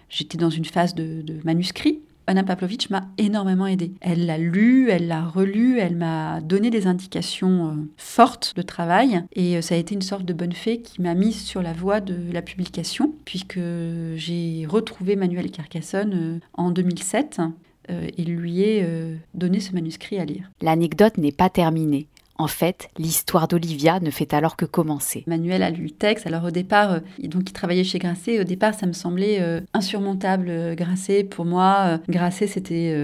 j'étais 0.10 0.38
dans 0.38 0.50
une 0.50 0.66
phase 0.66 0.94
de 0.94 1.24
manuscrit, 1.44 2.02
Anna 2.30 2.44
Pavlovitch 2.44 2.92
m'a 2.92 3.08
énormément 3.18 3.66
aidée. 3.66 3.92
Elle 4.02 4.28
l'a 4.28 4.38
lu, 4.38 4.92
elle 4.92 5.08
l'a 5.08 5.26
relu, 5.26 5.80
elle 5.80 5.96
m'a 5.96 6.42
donné 6.42 6.70
des 6.70 6.86
indications 6.86 7.70
euh, 7.70 7.72
fortes 7.98 8.54
de 8.56 8.62
travail 8.62 9.24
et 9.34 9.58
euh, 9.58 9.62
ça 9.62 9.74
a 9.74 9.80
été 9.80 9.96
une 9.96 10.04
sorte 10.04 10.26
de 10.26 10.34
bonne 10.34 10.52
fée 10.52 10.80
qui 10.80 11.02
m'a 11.02 11.16
mise 11.16 11.42
sur 11.42 11.64
la 11.64 11.74
voie 11.74 12.02
de 12.02 12.32
la 12.32 12.44
publication 12.44 13.16
puisque 13.26 13.60
j'ai 14.14 14.68
retrouvé 14.70 15.16
Manuel 15.16 15.50
Carcassonne 15.50 16.14
euh, 16.14 16.40
en 16.54 16.70
2007 16.70 17.42
et 17.90 18.24
lui 18.24 18.62
ai 18.62 18.86
donné 19.34 19.60
ce 19.60 19.74
manuscrit 19.74 20.20
à 20.20 20.26
lire. 20.26 20.52
L'anecdote 20.62 21.18
n'est 21.18 21.32
pas 21.32 21.50
terminée. 21.50 22.06
En 22.40 22.48
fait, 22.48 22.90
l'histoire 22.98 23.50
d'Olivia 23.50 24.00
ne 24.00 24.10
fait 24.10 24.34
alors 24.34 24.56
que 24.56 24.64
commencer. 24.64 25.26
Manuel 25.28 25.62
a 25.62 25.70
lu 25.70 25.84
le 25.84 25.90
texte. 25.90 26.26
Alors 26.26 26.46
au 26.46 26.52
départ, 26.52 26.94
euh, 26.94 27.00
donc 27.26 27.50
il 27.50 27.54
travaillait 27.54 27.84
chez 27.84 28.00
Grasset. 28.00 28.40
Au 28.40 28.46
départ, 28.46 28.74
ça 28.74 28.88
me 28.88 28.94
semblait 28.94 29.42
euh, 29.42 29.60
insurmontable. 29.74 30.48
Euh, 30.48 30.74
Grasset, 30.74 31.26
pour 31.26 31.44
moi, 31.44 32.00
Grasset, 32.08 32.48
c'était 32.48 32.96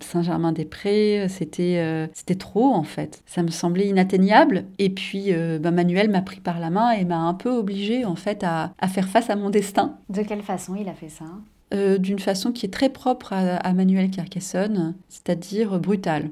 Saint-Germain-des-Prés. 0.00 1.26
C'était 1.28 2.08
c'était 2.14 2.36
trop 2.36 2.72
en 2.74 2.84
fait. 2.84 3.22
Ça 3.26 3.42
me 3.42 3.50
semblait 3.50 3.88
inatteignable. 3.88 4.66
Et 4.78 4.90
puis, 4.90 5.32
ben, 5.32 5.72
Manuel 5.72 6.08
m'a 6.08 6.22
pris 6.22 6.38
par 6.38 6.60
la 6.60 6.70
main 6.70 6.92
et 6.92 7.04
m'a 7.04 7.18
un 7.18 7.34
peu 7.34 7.50
obligé 7.50 8.04
en 8.04 8.14
fait 8.14 8.44
à, 8.44 8.72
faire 8.86 9.08
face 9.08 9.30
à 9.30 9.36
mon 9.36 9.50
destin. 9.50 9.96
De 10.10 10.22
quelle 10.22 10.42
façon 10.42 10.76
il 10.76 10.88
a 10.88 10.94
fait 10.94 11.08
ça? 11.08 11.24
D'une 11.98 12.20
façon 12.20 12.52
qui 12.52 12.66
est 12.66 12.72
très 12.72 12.88
propre 12.88 13.32
à, 13.32 13.56
à 13.56 13.72
Manuel 13.72 14.10
Carcassonne, 14.10 14.94
c'est-à-dire 15.08 15.80
brutale. 15.80 16.30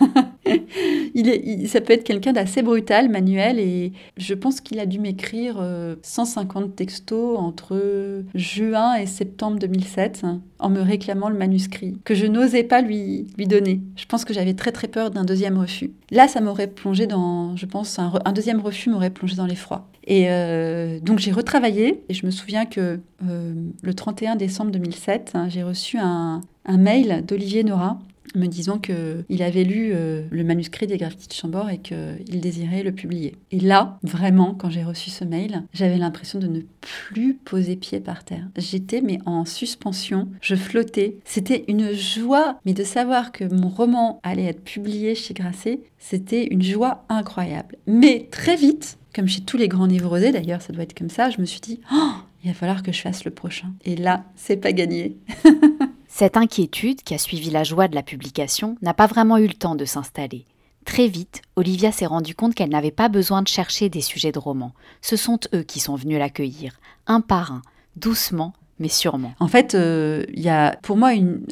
il, 1.14 1.28
est, 1.28 1.66
ça 1.66 1.80
peut 1.80 1.92
être 1.92 2.04
quelqu'un 2.04 2.32
d'assez 2.32 2.62
brutal, 2.62 3.08
Manuel, 3.08 3.58
et 3.58 3.92
je 4.16 4.34
pense 4.34 4.60
qu'il 4.60 4.78
a 4.78 4.86
dû 4.86 4.98
m'écrire 4.98 5.62
150 6.02 6.64
euh, 6.64 6.68
textos 6.68 7.38
entre 7.38 8.24
juin 8.34 8.94
et 8.94 9.06
septembre 9.06 9.58
2007 9.58 10.20
hein, 10.24 10.40
en 10.58 10.70
me 10.70 10.80
réclamant 10.80 11.28
le 11.28 11.36
manuscrit, 11.36 11.96
que 12.04 12.14
je 12.14 12.26
n'osais 12.26 12.64
pas 12.64 12.80
lui, 12.80 13.26
lui 13.36 13.46
donner. 13.46 13.80
Je 13.96 14.06
pense 14.06 14.24
que 14.24 14.34
j'avais 14.34 14.54
très 14.54 14.72
très 14.72 14.88
peur 14.88 15.10
d'un 15.10 15.24
deuxième 15.24 15.58
refus. 15.58 15.92
Là, 16.10 16.28
ça 16.28 16.40
m'aurait 16.40 16.68
plongé 16.68 17.06
dans, 17.06 17.56
je 17.56 17.66
pense, 17.66 17.98
un, 17.98 18.12
un 18.24 18.32
deuxième 18.32 18.60
refus 18.60 18.90
m'aurait 18.90 19.10
plongé 19.10 19.36
dans 19.36 19.46
l'effroi. 19.46 19.88
Et 20.04 20.26
euh, 20.28 20.98
donc 21.00 21.18
j'ai 21.18 21.30
retravaillé 21.30 22.02
et 22.08 22.14
je 22.14 22.26
me 22.26 22.30
souviens 22.30 22.66
que 22.66 23.00
euh, 23.28 23.54
le 23.82 23.94
31 23.94 24.36
décembre 24.36 24.72
2007, 24.72 25.32
hein, 25.34 25.48
j'ai 25.48 25.62
reçu 25.62 25.98
un, 25.98 26.40
un 26.66 26.76
mail 26.76 27.24
d'Olivier 27.24 27.62
Nora 27.62 27.98
me 28.34 28.46
disant 28.46 28.78
qu'il 28.78 29.42
avait 29.42 29.64
lu 29.64 29.90
euh, 29.92 30.22
le 30.30 30.44
manuscrit 30.44 30.86
des 30.86 30.96
graffitis 30.96 31.28
de 31.28 31.34
Chambord 31.34 31.70
et 31.70 31.78
qu'il 31.78 32.40
désirait 32.40 32.82
le 32.82 32.92
publier. 32.92 33.36
Et 33.50 33.60
là, 33.60 33.98
vraiment, 34.02 34.54
quand 34.54 34.70
j'ai 34.70 34.84
reçu 34.84 35.10
ce 35.10 35.24
mail, 35.24 35.62
j'avais 35.72 35.98
l'impression 35.98 36.38
de 36.38 36.46
ne 36.46 36.60
plus 36.80 37.34
poser 37.34 37.76
pied 37.76 38.00
par 38.00 38.24
terre. 38.24 38.48
J'étais 38.56 39.00
mais 39.00 39.18
en 39.26 39.44
suspension, 39.44 40.28
je 40.40 40.54
flottais. 40.54 41.16
C'était 41.24 41.64
une 41.68 41.92
joie, 41.92 42.58
mais 42.64 42.72
de 42.72 42.84
savoir 42.84 43.32
que 43.32 43.44
mon 43.44 43.68
roman 43.68 44.20
allait 44.22 44.44
être 44.44 44.62
publié 44.62 45.14
chez 45.14 45.34
Grasset, 45.34 45.80
c'était 45.98 46.46
une 46.46 46.62
joie 46.62 47.04
incroyable. 47.08 47.76
Mais 47.86 48.28
très 48.30 48.56
vite, 48.56 48.98
comme 49.14 49.28
chez 49.28 49.42
tous 49.42 49.56
les 49.56 49.68
grands 49.68 49.86
névrosés 49.86 50.32
d'ailleurs, 50.32 50.62
ça 50.62 50.72
doit 50.72 50.84
être 50.84 50.98
comme 50.98 51.10
ça, 51.10 51.30
je 51.30 51.40
me 51.40 51.46
suis 51.46 51.60
dit, 51.60 51.80
oh, 51.92 52.12
il 52.44 52.48
va 52.50 52.54
falloir 52.54 52.82
que 52.82 52.92
je 52.92 53.00
fasse 53.00 53.24
le 53.24 53.30
prochain. 53.30 53.72
Et 53.84 53.96
là, 53.96 54.24
c'est 54.36 54.56
pas 54.56 54.72
gagné. 54.72 55.16
Cette 56.14 56.36
inquiétude, 56.36 57.00
qui 57.00 57.14
a 57.14 57.18
suivi 57.18 57.48
la 57.48 57.64
joie 57.64 57.88
de 57.88 57.94
la 57.94 58.02
publication, 58.02 58.76
n'a 58.82 58.92
pas 58.92 59.06
vraiment 59.06 59.38
eu 59.38 59.46
le 59.46 59.54
temps 59.54 59.76
de 59.76 59.86
s'installer. 59.86 60.44
Très 60.84 61.08
vite, 61.08 61.40
Olivia 61.56 61.90
s'est 61.90 62.04
rendue 62.04 62.34
compte 62.34 62.54
qu'elle 62.54 62.68
n'avait 62.68 62.90
pas 62.90 63.08
besoin 63.08 63.40
de 63.40 63.48
chercher 63.48 63.88
des 63.88 64.02
sujets 64.02 64.30
de 64.30 64.38
romans. 64.38 64.74
Ce 65.00 65.16
sont 65.16 65.40
eux 65.54 65.62
qui 65.62 65.80
sont 65.80 65.94
venus 65.94 66.18
l'accueillir, 66.18 66.78
un 67.06 67.22
par 67.22 67.50
un, 67.50 67.62
doucement, 67.96 68.52
mais 68.78 68.88
sûrement. 68.88 69.32
En 69.40 69.48
fait, 69.48 69.74
euh, 69.74 70.26
il 70.34 70.42
y 70.42 70.50
a 70.50 70.76
pour 70.82 70.98
moi 70.98 71.14
une 71.14 71.46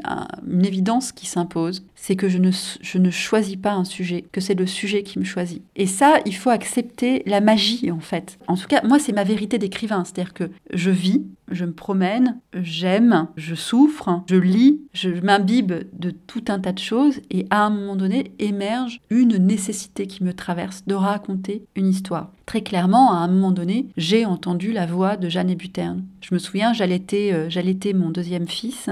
évidence 0.62 1.12
qui 1.12 1.24
s'impose, 1.24 1.82
c'est 2.00 2.16
que 2.16 2.30
je 2.30 2.38
ne, 2.38 2.50
je 2.80 2.96
ne 2.96 3.10
choisis 3.10 3.56
pas 3.56 3.74
un 3.74 3.84
sujet, 3.84 4.24
que 4.32 4.40
c'est 4.40 4.54
le 4.54 4.66
sujet 4.66 5.02
qui 5.02 5.18
me 5.18 5.24
choisit. 5.24 5.62
Et 5.76 5.86
ça, 5.86 6.16
il 6.24 6.34
faut 6.34 6.48
accepter 6.48 7.22
la 7.26 7.42
magie, 7.42 7.90
en 7.90 8.00
fait. 8.00 8.38
En 8.48 8.56
tout 8.56 8.66
cas, 8.68 8.80
moi, 8.84 8.98
c'est 8.98 9.12
ma 9.12 9.22
vérité 9.22 9.58
d'écrivain, 9.58 10.04
c'est-à-dire 10.04 10.32
que 10.32 10.50
je 10.72 10.90
vis, 10.90 11.22
je 11.50 11.66
me 11.66 11.72
promène, 11.72 12.40
j'aime, 12.54 13.28
je 13.36 13.54
souffre, 13.54 14.22
je 14.30 14.36
lis, 14.36 14.80
je 14.94 15.10
m'imbibe 15.10 15.74
de 15.92 16.10
tout 16.10 16.44
un 16.48 16.58
tas 16.58 16.72
de 16.72 16.78
choses, 16.78 17.20
et 17.30 17.46
à 17.50 17.66
un 17.66 17.70
moment 17.70 17.96
donné, 17.96 18.32
émerge 18.38 19.02
une 19.10 19.36
nécessité 19.36 20.06
qui 20.06 20.24
me 20.24 20.32
traverse 20.32 20.84
de 20.86 20.94
raconter 20.94 21.64
une 21.76 21.88
histoire. 21.88 22.32
Très 22.46 22.62
clairement, 22.62 23.12
à 23.12 23.16
un 23.16 23.28
moment 23.28 23.52
donné, 23.52 23.88
j'ai 23.98 24.24
entendu 24.24 24.72
la 24.72 24.86
voix 24.86 25.18
de 25.18 25.28
Jeanne 25.28 25.54
Buterne. 25.54 26.04
Je 26.22 26.34
me 26.34 26.38
souviens, 26.38 26.72
j'allaitais, 26.72 27.30
euh, 27.34 27.50
j'allaitais 27.50 27.92
mon 27.92 28.08
deuxième 28.08 28.48
fils, 28.48 28.88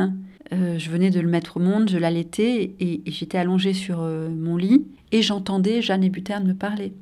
euh, 0.52 0.78
je 0.78 0.90
venais 0.90 1.10
de 1.10 1.20
le 1.20 1.28
mettre 1.28 1.58
au 1.58 1.60
monde, 1.60 1.88
je 1.90 1.98
l'allaitais 1.98 2.74
et, 2.80 3.02
j'étais 3.06 3.38
allongée 3.38 3.74
sur 3.74 4.00
euh, 4.00 4.28
mon 4.30 4.56
lit 4.56 4.86
et 5.12 5.22
j'entendais 5.22 5.82
Jeanne 5.82 6.08
Buterne 6.08 6.46
me 6.46 6.54
parler. 6.54 6.92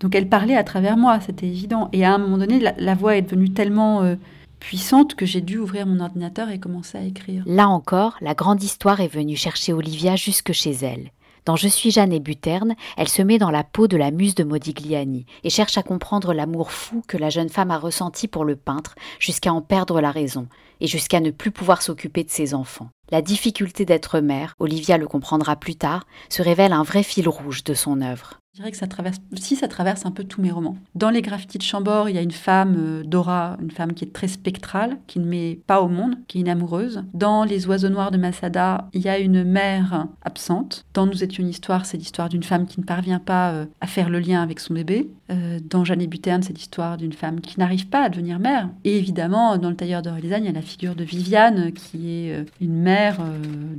Donc 0.00 0.14
elle 0.14 0.28
parlait 0.28 0.56
à 0.56 0.64
travers 0.64 0.96
moi, 0.96 1.20
c'était 1.20 1.46
évident. 1.46 1.90
Et 1.92 2.04
à 2.04 2.14
un 2.14 2.18
moment 2.18 2.38
donné, 2.38 2.58
la, 2.58 2.94
voix 2.94 3.16
est 3.16 3.22
devenue 3.22 3.50
tellement 3.50 4.02
euh, 4.02 4.14
puissante 4.58 5.14
que 5.14 5.26
j'ai 5.26 5.42
dû 5.42 5.58
ouvrir 5.58 5.86
mon 5.86 6.00
ordinateur 6.00 6.48
et 6.48 6.58
commencer 6.58 6.96
à 6.96 7.02
écrire. 7.02 7.42
Là 7.46 7.68
encore, 7.68 8.16
la 8.22 8.34
grande 8.34 8.62
histoire 8.62 9.00
est 9.00 9.12
venue 9.12 9.36
chercher 9.36 9.74
Olivia 9.74 10.16
jusque 10.16 10.52
chez 10.52 10.72
elle. 10.82 11.10
Dans 11.46 11.56
Je 11.56 11.68
suis 11.68 11.90
Jeanne 11.90 12.12
et 12.12 12.20
Buterne, 12.20 12.74
elle 12.96 13.08
se 13.08 13.22
met 13.22 13.38
dans 13.38 13.50
la 13.50 13.64
peau 13.64 13.88
de 13.88 13.96
la 13.96 14.10
muse 14.10 14.34
de 14.34 14.44
Modigliani 14.44 15.24
et 15.42 15.50
cherche 15.50 15.78
à 15.78 15.82
comprendre 15.82 16.34
l'amour 16.34 16.70
fou 16.70 17.02
que 17.06 17.16
la 17.16 17.30
jeune 17.30 17.48
femme 17.48 17.70
a 17.70 17.78
ressenti 17.78 18.28
pour 18.28 18.44
le 18.44 18.56
peintre 18.56 18.94
jusqu'à 19.18 19.52
en 19.52 19.62
perdre 19.62 20.00
la 20.00 20.10
raison 20.10 20.48
et 20.80 20.86
jusqu'à 20.86 21.20
ne 21.20 21.30
plus 21.30 21.50
pouvoir 21.50 21.82
s'occuper 21.82 22.24
de 22.24 22.30
ses 22.30 22.54
enfants. 22.54 22.90
La 23.10 23.22
difficulté 23.22 23.84
d'être 23.84 24.20
mère, 24.20 24.54
Olivia 24.58 24.98
le 24.98 25.08
comprendra 25.08 25.56
plus 25.56 25.76
tard, 25.76 26.06
se 26.28 26.42
révèle 26.42 26.72
un 26.72 26.82
vrai 26.82 27.02
fil 27.02 27.28
rouge 27.28 27.64
de 27.64 27.74
son 27.74 28.00
œuvre. 28.02 28.40
Je 28.52 28.58
dirais 28.58 28.72
que 28.72 28.76
ça 28.76 28.88
traverse, 28.88 29.18
si 29.36 29.54
ça 29.54 29.68
traverse 29.68 30.06
un 30.06 30.10
peu 30.10 30.24
tous 30.24 30.42
mes 30.42 30.50
romans. 30.50 30.76
Dans 30.96 31.10
les 31.10 31.22
graffitis 31.22 31.58
de 31.58 31.62
Chambord, 31.62 32.08
il 32.08 32.16
y 32.16 32.18
a 32.18 32.22
une 32.22 32.32
femme, 32.32 32.74
euh, 32.76 33.02
Dora, 33.04 33.56
une 33.62 33.70
femme 33.70 33.94
qui 33.94 34.04
est 34.04 34.12
très 34.12 34.26
spectrale, 34.26 34.98
qui 35.06 35.20
ne 35.20 35.24
met 35.24 35.60
pas 35.68 35.80
au 35.80 35.88
monde, 35.88 36.16
qui 36.26 36.38
est 36.38 36.40
une 36.40 36.48
amoureuse. 36.48 37.04
Dans 37.14 37.44
Les 37.44 37.68
oiseaux 37.68 37.90
noirs 37.90 38.10
de 38.10 38.18
Masada, 38.18 38.88
il 38.92 39.02
y 39.02 39.08
a 39.08 39.20
une 39.20 39.44
mère 39.44 40.08
absente. 40.22 40.84
Dans 40.94 41.06
Nous 41.06 41.22
étions 41.22 41.44
une 41.44 41.48
histoire, 41.48 41.86
c'est 41.86 41.96
l'histoire 41.96 42.28
d'une 42.28 42.42
femme 42.42 42.66
qui 42.66 42.80
ne 42.80 42.84
parvient 42.84 43.20
pas 43.20 43.52
euh, 43.52 43.66
à 43.80 43.86
faire 43.86 44.10
le 44.10 44.18
lien 44.18 44.42
avec 44.42 44.58
son 44.58 44.74
bébé. 44.74 45.08
Euh, 45.30 45.60
dans 45.64 45.84
Jeanne 45.84 46.04
Buterne, 46.06 46.42
c'est 46.42 46.52
l'histoire 46.52 46.96
d'une 46.96 47.12
femme 47.12 47.40
qui 47.40 47.60
n'arrive 47.60 47.86
pas 47.86 48.02
à 48.02 48.08
devenir 48.08 48.40
mère. 48.40 48.68
Et 48.82 48.98
évidemment, 48.98 49.58
dans 49.58 49.70
Le 49.70 49.76
tailleur 49.76 50.02
de 50.02 50.10
il 50.20 50.28
y 50.28 50.48
a 50.48 50.52
la 50.52 50.60
figure 50.60 50.96
de 50.96 51.04
Viviane, 51.04 51.70
qui 51.70 52.10
est 52.10 52.44
une 52.60 52.74
mère 52.74 53.18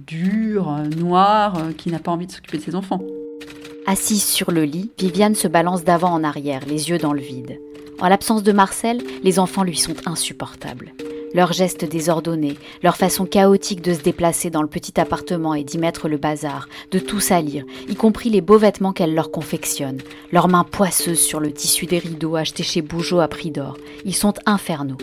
dure, 0.07 0.77
noire, 0.97 1.61
qui 1.77 1.91
n'a 1.91 1.99
pas 1.99 2.11
envie 2.11 2.25
de 2.25 2.31
s'occuper 2.31 2.57
de 2.57 2.63
ses 2.63 2.75
enfants. 2.75 3.01
Assise 3.87 4.23
sur 4.23 4.51
le 4.51 4.63
lit, 4.63 4.91
Viviane 4.99 5.33
se 5.33 5.47
balance 5.47 5.83
d'avant 5.83 6.13
en 6.13 6.23
arrière, 6.23 6.61
les 6.67 6.89
yeux 6.89 6.99
dans 6.99 7.13
le 7.13 7.21
vide. 7.21 7.59
En 7.99 8.09
l'absence 8.09 8.43
de 8.43 8.51
Marcel, 8.51 9.01
les 9.23 9.39
enfants 9.39 9.63
lui 9.63 9.75
sont 9.75 9.95
insupportables. 10.05 10.93
Leurs 11.33 11.53
gestes 11.53 11.85
désordonnés, 11.85 12.57
leur 12.83 12.95
façon 12.95 13.25
chaotique 13.25 13.81
de 13.81 13.93
se 13.93 14.01
déplacer 14.01 14.49
dans 14.49 14.61
le 14.61 14.67
petit 14.67 14.99
appartement 14.99 15.55
et 15.55 15.63
d'y 15.63 15.79
mettre 15.79 16.09
le 16.09 16.17
bazar, 16.17 16.67
de 16.91 16.99
tout 16.99 17.19
salir, 17.19 17.63
y 17.89 17.95
compris 17.95 18.29
les 18.29 18.41
beaux 18.41 18.57
vêtements 18.57 18.93
qu'elle 18.93 19.15
leur 19.15 19.31
confectionne, 19.31 20.01
leurs 20.31 20.47
mains 20.47 20.65
poisseuses 20.65 21.21
sur 21.21 21.39
le 21.39 21.51
tissu 21.51 21.85
des 21.87 21.99
rideaux 21.99 22.35
achetés 22.35 22.63
chez 22.63 22.81
Bougeot 22.81 23.19
à 23.19 23.27
prix 23.27 23.49
d'or, 23.49 23.77
ils 24.05 24.15
sont 24.15 24.33
infernaux. 24.45 24.97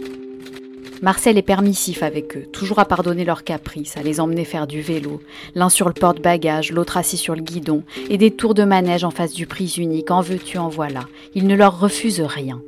Marcel 1.01 1.39
est 1.39 1.43
permissif 1.43 2.03
avec 2.03 2.37
eux, 2.37 2.47
toujours 2.53 2.81
à 2.81 2.85
pardonner 2.85 3.25
leurs 3.25 3.45
caprices, 3.45 3.97
à 3.97 4.03
les 4.03 4.19
emmener 4.19 4.45
faire 4.45 4.67
du 4.67 4.81
vélo, 4.81 5.21
l'un 5.55 5.69
sur 5.69 5.87
le 5.87 5.95
porte-bagages, 5.95 6.73
l'autre 6.73 6.97
assis 6.97 7.17
sur 7.17 7.37
le 7.37 7.43
guidon, 7.43 7.85
et 8.11 8.19
des 8.19 8.33
tours 8.33 8.55
de 8.55 8.65
manège 8.65 9.05
en 9.05 9.11
face 9.11 9.33
du 9.33 9.47
prise 9.47 9.79
unique, 9.79 10.11
en 10.11 10.21
veux-tu, 10.21 10.59
en 10.59 10.69
voilà. 10.69 11.03
Il 11.35 11.47
ne 11.47 11.55
leur 11.55 11.79
refuse 11.79 12.21
rien. 12.21 12.61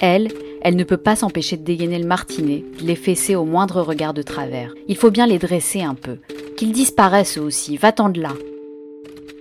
Elle, 0.00 0.28
elle 0.62 0.76
ne 0.76 0.84
peut 0.84 0.96
pas 0.96 1.14
s'empêcher 1.14 1.56
de 1.56 1.64
dégainer 1.64 1.98
le 1.98 2.06
martinet, 2.06 2.64
les 2.80 2.96
fesser 2.96 3.36
au 3.36 3.44
moindre 3.44 3.82
regard 3.82 4.14
de 4.14 4.22
travers. 4.22 4.74
Il 4.88 4.96
faut 4.96 5.10
bien 5.10 5.26
les 5.26 5.38
dresser 5.38 5.82
un 5.82 5.94
peu. 5.94 6.18
Qu'ils 6.56 6.72
disparaissent 6.72 7.38
eux 7.38 7.42
aussi, 7.42 7.76
va-t'en 7.76 8.08
de 8.08 8.20
là. 8.20 8.32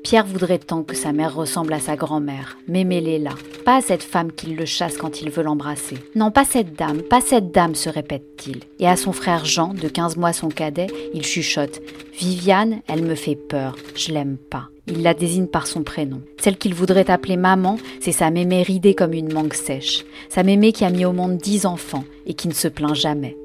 Pierre 0.08 0.26
voudrait 0.26 0.58
tant 0.58 0.84
que 0.84 0.96
sa 0.96 1.12
mère 1.12 1.36
ressemble 1.36 1.74
à 1.74 1.82
sa 1.82 1.98
grand-mère, 1.98 2.58
mais 2.70 2.86
mêlée 2.86 3.20
là. 3.20 3.32
Pas 3.66 3.82
cette 3.82 4.04
femme 4.04 4.32
qu'il 4.32 4.56
le 4.56 4.64
chasse 4.64 4.96
quand 4.96 5.22
il 5.22 5.30
veut 5.30 5.44
l'embrasser. 5.44 5.98
Non, 6.16 6.32
pas 6.32 6.46
cette 6.46 6.78
dame, 6.80 7.02
pas 7.02 7.20
cette 7.20 7.52
dame, 7.52 7.76
se 7.76 7.90
répète-t-il. 7.90 8.62
Et 8.80 8.88
à 8.88 8.96
son 8.96 9.12
frère 9.12 9.44
Jean, 9.44 9.74
de 9.74 9.90
15 9.90 10.16
mois 10.16 10.32
son 10.32 10.48
cadet, 10.48 10.88
il 11.14 11.26
chuchote. 11.26 11.82
Viviane, 12.18 12.80
elle 12.88 13.04
me 13.04 13.16
fait 13.16 13.36
peur, 13.36 13.76
je 13.96 14.14
l'aime 14.14 14.38
pas. 14.38 14.70
Il 14.88 15.04
la 15.04 15.14
désigne 15.14 15.48
par 15.48 15.68
son 15.68 15.84
prénom. 15.84 16.22
Celle 16.40 16.56
qu'il 16.56 16.74
voudrait 16.74 17.12
appeler 17.12 17.36
maman, 17.36 17.78
c'est 18.00 18.14
sa 18.14 18.32
mémé 18.32 18.64
ridée 18.64 18.96
comme 18.96 19.12
une 19.12 19.34
mangue 19.34 19.56
sèche. 19.56 20.06
Sa 20.30 20.44
mémé 20.44 20.72
qui 20.72 20.86
a 20.86 20.90
mis 20.90 21.04
au 21.04 21.12
monde 21.12 21.36
dix 21.36 21.66
enfants 21.66 22.06
et 22.26 22.34
qui 22.34 22.48
ne 22.48 22.54
se 22.54 22.70
plaint 22.70 22.96
jamais. 22.96 23.36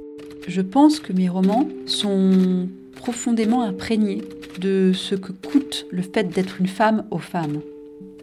Je 0.47 0.61
pense 0.61 1.01
que 1.01 1.13
mes 1.13 1.29
romans 1.29 1.67
sont 1.87 2.69
profondément 3.03 3.63
imprégnés 3.63 4.23
de 4.61 4.93
ce 4.95 5.17
que 5.17 5.33
coûte 5.33 5.87
le 5.91 6.03
fait 6.03 6.23
d'être 6.23 6.61
une 6.61 6.69
femme 6.69 7.05
aux 7.11 7.19
femmes. 7.19 7.61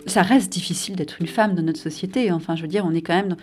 Ça 0.05 0.21
reste 0.21 0.53
difficile 0.53 0.95
d'être 0.95 1.19
une 1.19 1.27
femme 1.27 1.53
dans 1.53 1.61
notre 1.61 1.81
société. 1.81 2.31
Enfin, 2.31 2.55
je 2.55 2.61
veux 2.61 2.69
dire, 2.69 2.85
on 2.85 2.93
est 2.93 3.01
quand 3.01 3.15
même, 3.15 3.35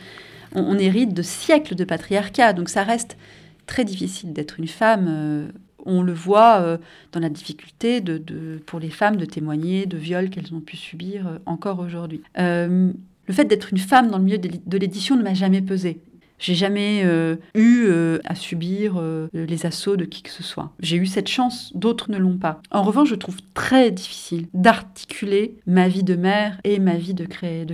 on, 0.54 0.78
hérite 0.78 1.12
de 1.12 1.20
siècles 1.20 1.74
de 1.74 1.84
patriarcat, 1.84 2.54
donc 2.54 2.70
ça 2.70 2.84
reste 2.84 3.18
très 3.66 3.84
difficile 3.84 4.32
d'être 4.32 4.58
une 4.58 4.66
femme. 4.66 5.08
Euh, 5.10 5.48
on 5.84 6.02
le 6.02 6.14
voit 6.14 6.60
euh, 6.62 6.78
dans 7.12 7.20
la 7.20 7.28
difficulté 7.28 8.00
de, 8.00 8.58
pour 8.64 8.80
les 8.80 8.90
femmes 8.90 9.16
de 9.16 9.26
témoigner 9.26 9.84
de 9.84 9.98
viols 9.98 10.30
qu'elles 10.30 10.54
ont 10.54 10.60
pu 10.60 10.78
subir 10.78 11.26
euh, 11.26 11.38
encore 11.44 11.80
aujourd'hui. 11.80 12.22
le 12.38 12.94
fait 13.28 13.44
d'être 13.44 13.72
une 13.72 13.78
femme 13.78 14.10
dans 14.10 14.16
le 14.16 14.24
milieu 14.24 14.38
de 14.38 14.78
l'édition 14.78 15.16
ne 15.16 15.22
m'a 15.22 15.34
jamais 15.34 15.60
pesé. 15.60 16.00
J'ai 16.38 16.54
jamais 16.54 17.02
euh, 17.04 17.36
eu 17.54 17.86
euh, 17.86 18.18
à 18.24 18.34
subir 18.34 18.94
euh, 18.96 19.28
les 19.32 19.66
assauts 19.66 19.96
de 19.96 20.04
qui 20.04 20.22
que 20.22 20.30
ce 20.30 20.42
soit. 20.42 20.72
J'ai 20.80 20.96
eu 20.96 21.06
cette 21.06 21.28
chance, 21.28 21.72
d'autres 21.74 22.10
ne 22.10 22.18
l'ont 22.18 22.38
pas. 22.38 22.60
En 22.70 22.82
revanche, 22.82 23.08
je 23.08 23.14
trouve 23.14 23.36
très 23.54 23.90
difficile 23.90 24.46
d'articuler 24.54 25.56
ma 25.66 25.88
vie 25.88 26.04
de 26.04 26.14
mère 26.14 26.58
et 26.64 26.78
ma 26.78 26.96
vie 26.96 27.14
de, 27.14 27.24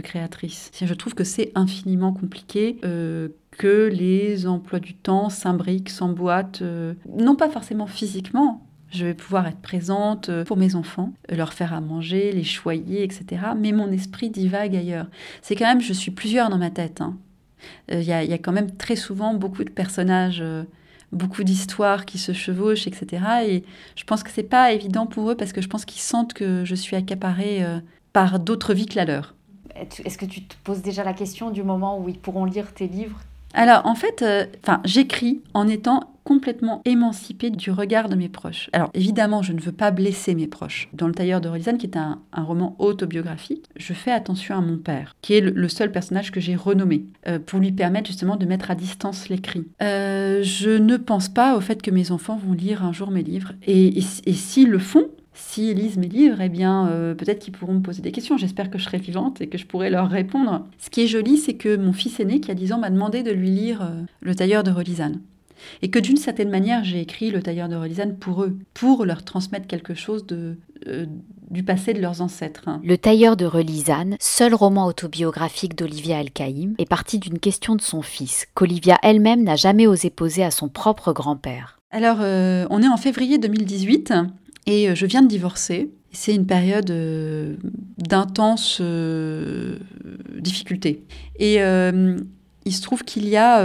créatrice. 0.01 0.71
Je 0.81 0.95
trouve 0.95 1.15
que 1.15 1.25
c'est 1.25 1.53
infiniment 1.55 2.13
compliqué 2.13 2.79
que 2.83 3.91
les 3.93 4.47
emplois 4.47 4.81
du 4.81 4.95
temps 4.95 5.29
s'imbriquent, 5.29 5.91
s'emboîtent, 5.91 6.63
non 7.19 7.37
pas 7.37 7.49
forcément 7.49 7.87
physiquement, 7.87 8.67
je 8.91 9.07
vais 9.07 9.15
pouvoir 9.15 9.47
être 9.47 9.61
présente 9.61 10.31
pour 10.45 10.57
mes 10.57 10.75
enfants, 10.75 11.13
leur 11.31 11.53
faire 11.53 11.73
à 11.73 11.81
manger, 11.81 12.33
les 12.33 12.45
choyer, 12.45 13.03
etc. 13.03 13.43
Mais 13.59 13.73
mon 13.73 13.91
esprit 13.91 14.31
divague 14.31 14.77
ailleurs. 14.77 15.07
C'est 15.41 15.57
quand 15.57 15.67
même, 15.67 15.81
je 15.81 15.93
suis 15.93 16.11
plusieurs 16.11 16.51
dans 16.51 16.59
ma 16.59 16.71
tête. 16.71 17.01
Hein. 17.01 17.17
Euh, 17.91 18.01
il 18.01 18.07
y, 18.07 18.13
a, 18.13 18.39
quand 18.39 18.53
même 18.53 18.71
très 18.77 18.97
souvent 18.97 19.35
beaucoup 19.35 19.65
de 19.65 19.71
personnages, 19.71 20.41
euh, 20.41 20.65
beaucoup 21.13 21.45
d'histoires 21.45 22.05
qui 22.05 22.19
se 22.19 22.33
chevauchent, 22.33 22.87
etc. 22.87 23.25
Et 23.47 23.65
je 23.97 24.05
pense 24.05 24.23
que 24.23 24.31
c'est 24.31 24.43
pas 24.43 24.73
évident 24.73 25.07
pour 25.07 25.31
eux 25.31 25.37
parce 25.37 25.53
que 25.53 25.61
je 25.61 25.69
pense 25.69 25.85
qu'ils 25.85 26.01
sentent 26.01 26.33
que 26.33 26.65
je 26.65 26.75
suis 26.75 26.97
accaparée 26.97 27.65
euh, 27.65 27.81
par 28.13 28.39
d'autres 28.39 28.75
vies 28.75 28.87
que 28.87 28.97
la 28.97 29.05
leur. 29.05 29.35
Est-ce 29.75 30.19
que 30.19 30.27
tu 30.27 30.43
te 30.43 30.55
poses 30.65 30.83
déjà 30.83 31.03
la 31.03 31.15
question 31.15 31.51
du 31.51 31.63
moment 31.63 31.99
où 31.99 32.09
ils 32.09 32.19
pourront 32.19 32.45
lire 32.45 32.73
tes 32.75 32.89
livres? 32.89 33.19
Alors 33.55 33.87
en 33.87 33.95
fait, 33.95 34.23
euh, 34.23 34.47
j'écris 34.85 35.43
en 35.55 35.69
étant 35.69 36.13
complètement 36.25 36.83
émancipée 36.85 37.51
du 37.51 37.71
regard 37.71 38.09
de 38.09 38.15
mes 38.15 38.29
proches. 38.29 38.71
Alors 38.73 38.91
évidemment, 38.95 39.43
je 39.43 39.53
ne 39.53 39.61
veux 39.61 39.73
pas 39.73 39.91
blesser 39.91 40.35
mes 40.35 40.47
proches. 40.47 40.89
Dans 40.93 41.09
Le 41.09 41.15
Tailleur 41.15 41.41
de 41.41 41.49
Rolisane, 41.49 41.79
qui 41.79 41.87
est 41.87 41.97
un, 41.97 42.21
roman 42.33 42.77
autobiographique, 42.79 43.67
je 43.77 43.93
fais 43.93 44.13
attention 44.13 44.57
à 44.57 44.61
mon 44.61 44.79
père, 44.79 45.17
qui 45.21 45.35
est 45.35 45.41
le, 45.41 45.69
seul 45.69 45.91
personnage 45.91 46.31
que 46.31 46.41
j'ai 46.41 46.55
renommé, 46.55 47.07
euh, 47.27 47.39
pour 47.39 47.59
lui 47.59 47.73
permettre 47.73 48.07
justement 48.07 48.37
de 48.37 48.47
mettre 48.47 48.71
à 48.71 48.75
distance 48.75 49.29
l'écrit. 49.29 49.67
Euh, 49.83 50.43
je 50.43 50.71
ne 50.71 50.97
pense 50.97 51.29
pas 51.29 51.57
au 51.57 51.61
fait 51.61 51.83
que 51.83 51.91
mes 51.91 52.13
enfants 52.13 52.37
vont 52.37 52.53
lire 52.53 52.85
un 52.85 52.93
jour 52.93 53.11
mes 53.11 53.23
livres. 53.23 53.53
Et, 53.67 53.99
et 53.99 54.33
s'ils 54.33 54.71
le 54.71 54.79
font, 54.79 55.09
s'ils 55.35 55.77
lisent 55.77 55.97
mes 55.97 56.09
livres, 56.09 56.41
eh 56.41 56.49
bien, 56.49 56.89
euh, 56.89 57.15
peut-être 57.15 57.39
qu'ils 57.39 57.53
pourront 57.53 57.75
me 57.75 57.81
poser 57.81 58.03
des 58.03 58.13
questions. 58.13 58.37
J'espère 58.37 58.71
que 58.71 58.79
je 58.79 58.85
serai 58.85 58.99
vivante 58.99 59.41
et 59.41 59.47
que 59.47 59.59
je 59.59 59.67
pourrai 59.67 59.91
leur 59.91 60.09
répondre. 60.09 60.67
Ce 60.79 60.91
qui 60.91 61.03
est 61.03 61.07
joli, 61.07 61.39
c'est 61.39 61.55
que 61.55 61.77
mon 61.77 61.93
fils 61.93 62.21
aîné, 62.21 62.41
qui 62.41 62.51
a 62.51 62.55
10 62.55 62.73
ans, 62.73 62.79
m'a 62.79 62.91
demandé 62.91 63.23
de 63.23 63.31
lui 63.31 63.51
lire 63.51 63.83
euh, 63.83 64.03
Le 64.21 64.35
tailleur 64.35 64.63
de 64.63 64.71
Relisane. 64.71 65.21
Et 65.81 65.91
que 65.91 65.99
d'une 65.99 66.17
certaine 66.17 66.51
manière, 66.51 66.85
j'ai 66.85 67.01
écrit 67.01 67.31
Le 67.31 67.43
tailleur 67.43 67.69
de 67.69 67.77
Relisane 67.77 68.17
pour 68.17 68.43
eux, 68.43 68.59
pour 68.75 69.07
leur 69.07 69.25
transmettre 69.25 69.67
quelque 69.67 69.95
chose 69.95 70.27
de, 70.27 70.57
euh, 70.87 71.07
du 71.51 71.63
passé 71.63 71.95
de 71.95 72.01
leurs 72.01 72.21
ancêtres. 72.21 72.69
Le 72.85 72.99
tailleur 72.99 73.37
de 73.37 73.47
Relisane, 73.47 74.17
seul 74.21 74.55
roman 74.55 74.87
autobiographique 74.87 75.77
d'Olivia 75.79 76.21
El-Kaïm, 76.21 76.75
est 76.79 76.89
parti 76.89 77.19
d'une 77.19 77.39
question 77.39 77.75
de 77.75 77.81
son 77.81 78.03
fils, 78.03 78.47
qu'Olivia 78.55 78.99
elle-même 79.03 79.45
n'a 79.45 79.57
jamais 79.57 79.87
osé 79.87 80.11
poser 80.11 80.45
à 80.45 80.51
son 80.51 80.69
propre 80.69 81.13
grand-père. 81.13 81.79
Alors, 81.91 82.19
on 82.21 82.83
est 82.83 82.89
en 82.89 82.97
février 82.97 83.37
2018 83.37 84.15
et 84.67 84.89
euh, 84.89 84.95
je 84.95 85.07
viens 85.07 85.23
de 85.23 85.29
divorcer. 85.29 85.91
C'est 86.13 86.35
une 86.35 86.47
période 86.47 86.91
euh, 86.91 87.57
d'intense 87.99 88.79
euh, 88.81 89.79
difficulté. 90.39 91.05
Et 91.39 91.57
il 92.65 92.73
se 92.73 92.83
trouve 92.83 93.03
qu'il 93.03 93.29
y 93.29 93.37
a 93.37 93.61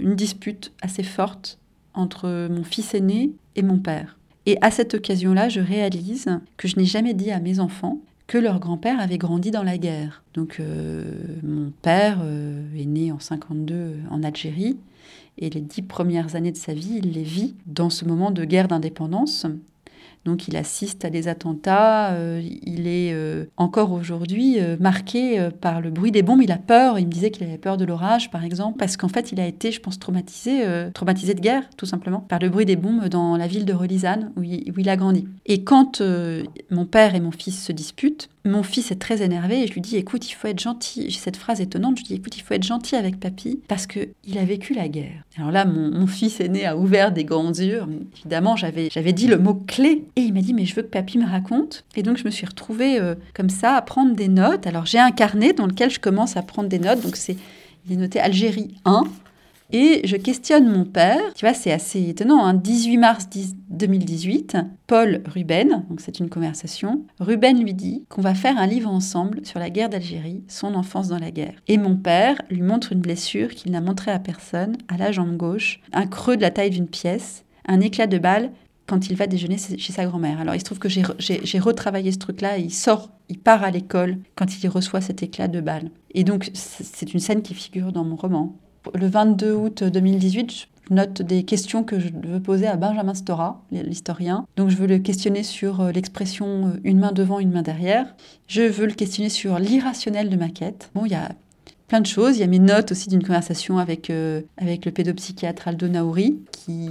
une 0.00 0.16
dispute 0.16 0.72
assez 0.82 1.02
forte 1.02 1.58
entre 1.94 2.48
mon 2.48 2.64
fils 2.64 2.94
aîné 2.94 3.32
et 3.54 3.62
mon 3.62 3.78
père. 3.78 4.18
Et 4.46 4.56
à 4.60 4.70
cette 4.70 4.94
occasion-là, 4.94 5.48
je 5.48 5.60
réalise 5.60 6.26
que 6.56 6.66
je 6.66 6.76
n'ai 6.76 6.84
jamais 6.84 7.14
dit 7.14 7.30
à 7.30 7.38
mes 7.38 7.60
enfants 7.60 7.98
que 8.26 8.38
leur 8.38 8.58
grand-père 8.58 8.98
avait 8.98 9.18
grandi 9.18 9.50
dans 9.50 9.62
la 9.62 9.78
guerre. 9.78 10.24
Donc 10.34 10.60
mon 11.44 11.70
père 11.82 12.24
est 12.76 12.86
né 12.86 13.12
en 13.12 13.20
52 13.20 13.98
en 14.10 14.22
Algérie 14.24 14.78
et 15.38 15.50
les 15.50 15.60
dix 15.60 15.82
premières 15.82 16.34
années 16.34 16.52
de 16.52 16.56
sa 16.56 16.74
vie, 16.74 17.00
il 17.02 17.12
les 17.12 17.22
vit 17.22 17.54
dans 17.66 17.90
ce 17.90 18.04
moment 18.04 18.30
de 18.30 18.44
guerre 18.44 18.68
d'indépendance 18.68 19.46
donc 20.24 20.48
il 20.48 20.56
assiste 20.56 21.04
à 21.04 21.10
des 21.10 21.28
attentats, 21.28 22.12
euh, 22.12 22.42
il 22.42 22.86
est 22.86 23.12
euh, 23.12 23.46
encore 23.56 23.92
aujourd'hui 23.92 24.56
euh, 24.58 24.76
marqué 24.78 25.48
par 25.60 25.80
le 25.80 25.90
bruit 25.90 26.12
des 26.12 26.22
bombes, 26.22 26.42
il 26.42 26.52
a 26.52 26.58
peur, 26.58 26.98
il 26.98 27.06
me 27.06 27.12
disait 27.12 27.30
qu'il 27.30 27.46
avait 27.46 27.58
peur 27.58 27.78
de 27.78 27.84
l'orage 27.84 28.30
par 28.30 28.44
exemple, 28.44 28.78
parce 28.78 28.96
qu'en 28.96 29.08
fait 29.08 29.32
il 29.32 29.40
a 29.40 29.46
été, 29.46 29.72
je 29.72 29.80
pense, 29.80 29.98
traumatisé, 29.98 30.64
traumatisé 30.92 31.34
de 31.34 31.40
guerre 31.40 31.64
tout 31.76 31.86
simplement, 31.86 32.20
par 32.20 32.38
le 32.38 32.48
bruit 32.48 32.66
des 32.66 32.76
bombes 32.76 33.08
dans 33.08 33.36
la 33.36 33.46
ville 33.46 33.64
de 33.64 33.72
Relisane 33.72 34.32
où 34.36 34.42
il 34.42 34.88
a 34.88 34.96
grandi. 34.96 35.26
Et 35.46 35.64
quand 35.64 36.02
mon 36.70 36.84
père 36.84 37.14
et 37.14 37.20
mon 37.20 37.30
fils 37.30 37.64
se 37.64 37.72
disputent, 37.72 38.28
mon 38.44 38.62
fils 38.62 38.90
est 38.90 38.96
très 38.96 39.22
énervé 39.22 39.62
et 39.62 39.66
je 39.66 39.74
lui 39.74 39.80
dis 39.80 39.96
écoute, 39.96 40.30
il 40.30 40.34
faut 40.34 40.48
être 40.48 40.60
gentil. 40.60 41.10
J'ai 41.10 41.18
cette 41.18 41.36
phrase 41.36 41.60
étonnante, 41.60 41.98
je 41.98 42.02
lui 42.02 42.08
dis 42.08 42.14
écoute, 42.14 42.36
il 42.36 42.42
faut 42.42 42.54
être 42.54 42.62
gentil 42.62 42.96
avec 42.96 43.20
papy 43.20 43.60
parce 43.68 43.86
que 43.86 44.08
il 44.24 44.38
a 44.38 44.44
vécu 44.44 44.72
la 44.74 44.88
guerre. 44.88 45.24
Alors 45.36 45.50
là, 45.50 45.64
mon, 45.64 46.06
fils 46.06 46.40
aîné 46.40 46.66
a 46.66 46.76
ouvert 46.76 47.12
des 47.12 47.24
grands 47.24 47.50
yeux. 47.50 47.82
Évidemment, 48.18 48.56
j'avais 48.56 48.88
j'avais 48.90 49.12
dit 49.12 49.26
le 49.26 49.38
mot 49.38 49.54
clé 49.54 50.04
et 50.16 50.22
il 50.22 50.32
m'a 50.32 50.40
dit 50.40 50.54
mais 50.54 50.64
je 50.64 50.74
veux 50.74 50.82
que 50.82 50.88
papy 50.88 51.18
me 51.18 51.26
raconte. 51.26 51.84
Et 51.96 52.02
donc 52.02 52.16
je 52.16 52.24
me 52.24 52.30
suis 52.30 52.46
retrouvée 52.46 52.98
euh, 52.98 53.14
comme 53.34 53.50
ça 53.50 53.74
à 53.74 53.82
prendre 53.82 54.14
des 54.14 54.28
notes. 54.28 54.66
Alors 54.66 54.86
j'ai 54.86 54.98
un 54.98 55.10
carnet 55.10 55.52
dans 55.52 55.66
lequel 55.66 55.90
je 55.90 56.00
commence 56.00 56.36
à 56.36 56.42
prendre 56.42 56.68
des 56.68 56.78
notes. 56.78 57.02
Donc 57.02 57.16
c'est 57.16 57.36
il 57.86 57.92
est 57.94 57.96
noté 57.96 58.20
Algérie 58.20 58.74
1, 58.84 59.04
et 59.72 60.00
je 60.04 60.16
questionne 60.16 60.68
mon 60.68 60.84
père, 60.84 61.20
tu 61.34 61.44
vois, 61.44 61.54
c'est 61.54 61.72
assez 61.72 62.08
étonnant, 62.08 62.52
18 62.52 62.96
hein. 62.96 63.00
mars 63.00 63.28
2018, 63.70 64.56
Paul 64.86 65.22
Ruben, 65.26 65.84
donc 65.88 66.00
c'est 66.00 66.18
une 66.18 66.28
conversation, 66.28 67.04
Ruben 67.20 67.62
lui 67.62 67.74
dit 67.74 68.04
qu'on 68.08 68.22
va 68.22 68.34
faire 68.34 68.58
un 68.58 68.66
livre 68.66 68.90
ensemble 68.90 69.44
sur 69.44 69.58
la 69.58 69.70
guerre 69.70 69.88
d'Algérie, 69.88 70.42
son 70.48 70.74
enfance 70.74 71.08
dans 71.08 71.18
la 71.18 71.30
guerre. 71.30 71.54
Et 71.68 71.78
mon 71.78 71.96
père 71.96 72.40
lui 72.50 72.62
montre 72.62 72.92
une 72.92 73.00
blessure 73.00 73.50
qu'il 73.50 73.72
n'a 73.72 73.80
montrée 73.80 74.10
à 74.10 74.18
personne, 74.18 74.76
à 74.88 74.96
la 74.96 75.12
jambe 75.12 75.36
gauche, 75.36 75.80
un 75.92 76.06
creux 76.06 76.36
de 76.36 76.42
la 76.42 76.50
taille 76.50 76.70
d'une 76.70 76.88
pièce, 76.88 77.44
un 77.66 77.80
éclat 77.80 78.06
de 78.06 78.18
balle 78.18 78.50
quand 78.86 79.08
il 79.08 79.16
va 79.16 79.28
déjeuner 79.28 79.56
chez 79.56 79.92
sa 79.92 80.04
grand-mère. 80.04 80.40
Alors 80.40 80.56
il 80.56 80.58
se 80.58 80.64
trouve 80.64 80.80
que 80.80 80.88
j'ai 80.88 81.58
retravaillé 81.60 82.10
ce 82.10 82.18
truc-là, 82.18 82.58
il 82.58 82.72
sort, 82.72 83.10
il 83.28 83.38
part 83.38 83.62
à 83.62 83.70
l'école 83.70 84.18
quand 84.34 84.62
il 84.62 84.68
reçoit 84.68 85.00
cet 85.00 85.22
éclat 85.22 85.46
de 85.46 85.60
balle. 85.60 85.90
Et 86.12 86.24
donc 86.24 86.50
c'est 86.54 87.14
une 87.14 87.20
scène 87.20 87.42
qui 87.42 87.54
figure 87.54 87.92
dans 87.92 88.04
mon 88.04 88.16
roman. 88.16 88.56
Le 88.94 89.06
22 89.06 89.52
août 89.54 89.84
2018, 89.84 90.50
je 90.52 90.94
note 90.94 91.22
des 91.22 91.44
questions 91.44 91.84
que 91.84 91.98
je 91.98 92.08
veux 92.08 92.40
poser 92.40 92.66
à 92.66 92.76
Benjamin 92.76 93.14
Stora, 93.14 93.62
l'historien. 93.70 94.46
Donc 94.56 94.70
je 94.70 94.76
veux 94.76 94.86
le 94.86 94.98
questionner 94.98 95.42
sur 95.42 95.80
euh, 95.80 95.92
l'expression 95.92 96.68
euh, 96.68 96.80
une 96.84 96.98
main 96.98 97.12
devant, 97.12 97.38
une 97.38 97.52
main 97.52 97.62
derrière. 97.62 98.14
Je 98.48 98.62
veux 98.62 98.86
le 98.86 98.92
questionner 98.92 99.28
sur 99.28 99.58
l'irrationnel 99.58 100.28
de 100.28 100.36
ma 100.36 100.48
quête. 100.48 100.90
Bon, 100.94 101.04
il 101.04 101.12
y 101.12 101.14
a 101.14 101.30
plein 101.90 102.00
de 102.00 102.06
choses. 102.06 102.36
Il 102.36 102.40
y 102.40 102.44
a 102.44 102.46
mes 102.46 102.60
notes 102.60 102.92
aussi 102.92 103.08
d'une 103.08 103.24
conversation 103.24 103.78
avec, 103.78 104.10
euh, 104.10 104.42
avec 104.56 104.84
le 104.84 104.92
pédopsychiatre 104.92 105.66
Aldo 105.66 105.88
Naouri, 105.88 106.38
qui 106.52 106.88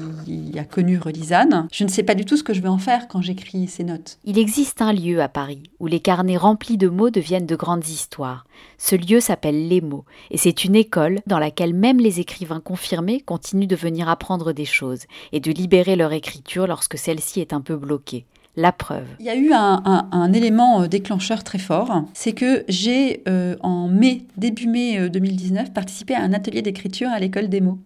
a 0.60 0.66
connu 0.66 0.98
Relisane. 0.98 1.70
Je 1.72 1.86
ne 1.86 1.90
sais 1.90 2.04
pas 2.04 2.16
du 2.16 2.26
tout 2.26 2.36
ce 2.36 2.44
que 2.44 2.54
je 2.54 2.60
vais 2.60 2.68
en 2.68 2.78
faire 2.78 3.08
quand 3.08 3.22
j'écris 3.22 3.70
ces 3.70 3.86
notes. 3.86 4.20
Il 4.26 4.38
existe 4.38 4.82
un 4.82 4.92
lieu 4.92 5.22
à 5.22 5.30
Paris 5.30 5.64
où 5.80 5.88
les 5.88 6.02
carnets 6.02 6.36
remplis 6.36 6.76
de 6.76 6.90
mots 6.90 7.12
deviennent 7.12 7.46
de 7.46 7.56
grandes 7.56 7.88
histoires. 7.88 8.46
Ce 8.78 8.98
lieu 8.98 9.22
s'appelle 9.22 9.70
Les 9.70 9.80
mots, 9.80 10.04
et 10.32 10.38
c'est 10.38 10.66
une 10.66 10.76
école 10.76 11.22
dans 11.28 11.40
laquelle 11.40 11.74
même 11.74 12.00
les 12.00 12.20
écrivains 12.20 12.60
confirmés 12.60 13.22
continuent 13.22 13.68
de 13.68 13.78
venir 13.78 14.10
apprendre 14.10 14.52
des 14.52 14.66
choses 14.66 15.04
et 15.32 15.40
de 15.40 15.52
libérer 15.52 15.96
leur 15.96 16.12
écriture 16.12 16.68
lorsque 16.68 16.98
celle-ci 16.98 17.40
est 17.40 17.54
un 17.54 17.62
peu 17.62 17.78
bloquée 17.78 18.26
la 18.56 18.72
preuve. 18.72 19.08
Il 19.20 19.26
y 19.26 19.30
a 19.30 19.36
eu 19.36 19.52
un, 19.54 20.34
élément 20.34 20.82
euh, 20.82 20.88
déclencheur 20.88 21.44
très 21.44 21.60
fort, 21.60 22.04
c'est 22.14 22.34
que 22.34 22.64
j'ai 22.68 23.24
euh, 23.28 23.56
en 23.62 23.88
mai, 23.88 24.24
début 24.38 24.68
mai 24.68 25.10
2019, 25.10 25.68
euh, 25.68 25.72
participé 25.72 26.14
à 26.14 26.22
un 26.22 26.34
atelier 26.34 26.62
d'écriture 26.62 27.10
à 27.10 27.20
l'école 27.20 27.50
des 27.50 27.62
mots. 27.62 27.80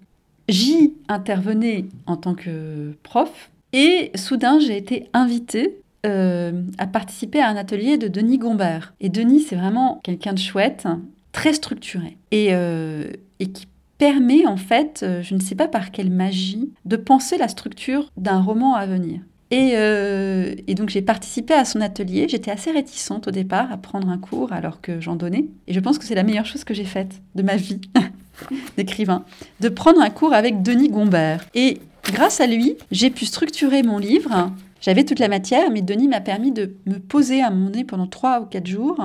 J'y 0.49 0.93
intervenais 1.07 1.85
en 2.05 2.17
tant 2.17 2.33
que 2.33 2.93
prof 3.03 3.51
et 3.71 4.11
soudain 4.15 4.59
j'ai 4.59 4.75
été 4.75 5.09
invitée 5.13 5.79
à 6.05 6.85
participer 6.85 7.39
à 7.39 7.47
un 7.47 7.55
atelier 7.55 7.97
de 7.97 8.09
Denis 8.09 8.37
Gombert. 8.37 8.93
Et 8.99 9.07
Denis, 9.07 9.39
c'est 9.39 9.55
vraiment 9.55 10.01
quelqu'un 10.03 10.33
de 10.33 10.39
chouette, 10.39 10.85
très 11.31 11.53
structuré 11.53 12.17
et, 12.31 12.49
et 12.49 13.47
qui 13.47 13.67
permet 13.97 14.45
en 14.45 14.57
fait, 14.57 15.05
je 15.21 15.33
ne 15.33 15.39
sais 15.39 15.55
pas 15.55 15.69
par 15.69 15.91
quelle 15.91 16.11
magie, 16.11 16.73
de 16.83 16.97
penser 16.97 17.37
la 17.37 17.47
structure 17.47 18.11
d'un 18.17 18.41
roman 18.41 18.75
à 18.75 18.85
venir. 18.85 19.21
Euh, 19.53 20.55
et, 20.67 20.75
donc 20.75 20.89
j'ai 20.89 21.01
participé 21.01 21.53
à 21.53 21.65
son 21.65 21.81
atelier. 21.81 22.27
J'étais 22.27 22.51
assez 22.51 22.71
réticente 22.71 23.27
au 23.27 23.31
départ 23.31 23.71
à 23.71 23.77
prendre 23.77 24.09
un 24.09 24.17
cours 24.17 24.53
alors 24.53 24.81
que 24.81 24.99
j'en 24.99 25.15
donnais. 25.15 25.45
Et 25.67 25.73
je 25.73 25.79
pense 25.79 25.97
que 25.97 26.05
c'est 26.05 26.15
la 26.15 26.23
meilleure 26.23 26.45
chose 26.45 26.63
que 26.63 26.73
j'ai 26.73 26.85
faite 26.85 27.21
de 27.35 27.43
ma 27.43 27.55
vie 27.55 27.81
d'écrivain, 28.77 29.23
de 29.59 29.69
prendre 29.69 30.01
un 30.01 30.09
cours 30.09 30.33
avec 30.33 30.61
Denis 30.61 30.89
Gombert. 30.89 31.45
Et 31.53 31.79
grâce 32.03 32.41
à 32.41 32.47
lui, 32.47 32.75
j'ai 32.91 33.09
pu 33.09 33.25
structurer 33.25 33.83
mon 33.83 33.97
livre. 33.97 34.51
J'avais 34.81 35.05
toute 35.05 35.19
la 35.19 35.29
matière, 35.29 35.71
mais 35.71 35.81
Denis 35.81 36.07
m'a 36.07 36.21
permis 36.21 36.51
de 36.51 36.75
me 36.85 36.97
poser 36.97 37.41
à 37.41 37.49
mon 37.49 37.69
nez 37.69 37.83
pendant 37.83 38.07
trois 38.07 38.41
ou 38.41 38.45
quatre 38.45 38.67
jours 38.67 38.99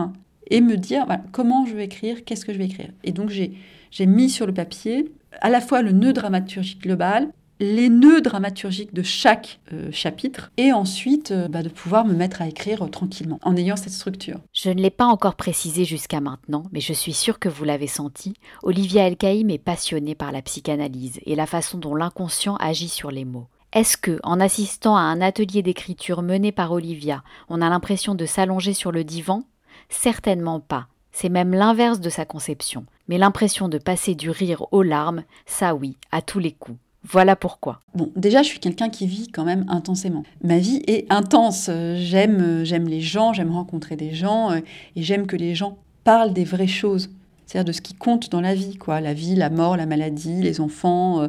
et 0.51 0.61
me 0.61 0.77
dire 0.77 1.07
comment 1.31 1.67
je 1.67 1.75
vais 1.75 1.85
écrire, 1.85 2.25
qu'est-ce 2.25 2.45
que 2.45 2.53
je 2.53 2.59
vais 2.59 2.65
écrire. 2.65 2.91
Et 3.05 3.13
donc 3.13 3.31
j'ai 3.31 4.07
mis 4.07 4.31
sur 4.31 4.47
le 4.47 4.55
papier 4.55 5.13
à 5.41 5.51
la 5.51 5.61
fois 5.61 5.83
le 5.83 5.93
nœud 5.93 6.13
dramaturgique 6.13 6.83
global, 6.83 7.29
les 7.61 7.89
nœuds 7.89 8.21
dramaturgiques 8.21 8.95
de 8.95 9.03
chaque 9.03 9.61
euh, 9.73 9.91
chapitre 9.91 10.53
et 10.57 10.73
ensuite 10.73 11.33
euh, 11.33 11.49
bah, 11.49 11.63
de 11.63 11.69
pouvoir 11.69 12.05
me 12.05 12.15
mettre 12.15 12.41
à 12.41 12.49
écrire 12.49 12.83
euh, 12.83 12.89
tranquillement 12.89 13.41
en 13.43 13.57
ayant 13.57 13.77
cette 13.77 13.93
structure. 13.93 14.39
Je 14.53 14.71
ne 14.71 14.81
l'ai 14.81 14.91
pas 14.91 15.07
encore 15.07 15.35
précisé 15.35 15.85
jusqu'à 15.85 16.21
maintenant, 16.21 16.65
mais 16.73 16.81
je 16.81 16.93
suis 16.93 17.13
sûre 17.13 17.39
que 17.39 17.49
vous 17.49 17.65
l'avez 17.65 17.87
senti, 17.87 18.35
Olivia 18.63 19.07
Elkaïm 19.07 19.51
est 19.51 19.59
passionnée 19.59 20.15
par 20.15 20.33
la 20.33 20.43
psychanalyse 20.43 21.21
et 21.27 21.35
la 21.35 21.47
façon 21.47 21.79
dont 21.79 21.95
l'inconscient 21.95 22.57
agit 22.57 22.89
sur 22.89 23.11
les 23.11 23.25
mots. 23.25 23.49
Est-ce 23.73 23.97
que, 23.97 24.19
en 24.23 24.41
assistant 24.41 24.97
à 24.97 25.01
un 25.01 25.21
atelier 25.21 25.63
d'écriture 25.63 26.23
mené 26.23 26.53
par 26.53 26.73
Olivia, 26.73 27.23
on 27.49 27.61
a 27.61 27.69
l'impression 27.69 28.15
de 28.15 28.25
s'allonger 28.25 28.73
sur 28.73 28.93
le 28.93 29.05
divan? 29.05 29.45
Certainement 29.91 30.61
pas. 30.61 30.87
C'est 31.13 31.29
même 31.29 31.53
l'inverse 31.53 32.01
de 32.01 32.09
sa 32.09 32.25
conception. 32.25 32.87
Mais 33.09 33.19
l'impression 33.19 33.69
de 33.69 33.79
passer 33.79 34.15
du 34.15 34.31
rire 34.31 34.67
aux 34.73 34.83
larmes, 34.83 35.25
ça 35.47 35.75
oui, 35.75 35.97
à 36.13 36.23
tous 36.23 36.39
les 36.39 36.53
coups. 36.53 36.79
Voilà 37.05 37.37
pourquoi. 37.37 37.81
Bon, 37.95 38.11
déjà, 38.17 38.43
je 38.43 38.49
suis 38.49 38.59
quelqu'un 38.59 38.89
qui 38.89 39.07
vit 39.07 39.29
quand 39.29 39.45
même 39.45 39.65
intensément. 39.69 40.25
Ma 40.43 40.59
vie 40.59 40.83
est 40.87 41.07
intense. 41.11 41.71
J'aime, 41.97 42.65
j'aime 42.65 42.89
les 42.89 43.01
gens, 43.01 43.33
j'aime 43.33 43.53
rencontrer 43.53 43.97
des 43.97 44.13
gens, 44.13 44.51
euh, 44.51 44.61
et 44.97 45.03
j'aime 45.03 45.27
que 45.27 45.37
les 45.37 45.55
gens 45.55 45.79
parlent 46.05 46.33
des 46.33 46.45
vraies 46.45 46.67
choses, 46.67 47.11
c'est-à-dire 47.47 47.67
de 47.67 47.73
ce 47.73 47.81
qui 47.81 47.95
compte 47.95 48.31
dans 48.31 48.41
la 48.41 48.55
vie, 48.55 48.77
quoi. 48.77 49.01
La 49.01 49.15
vie, 49.15 49.35
la 49.35 49.51
mort, 49.51 49.77
la 49.77 49.87
maladie, 49.87 50.43
les 50.43 50.61
enfants. 50.61 51.23
Euh. 51.23 51.29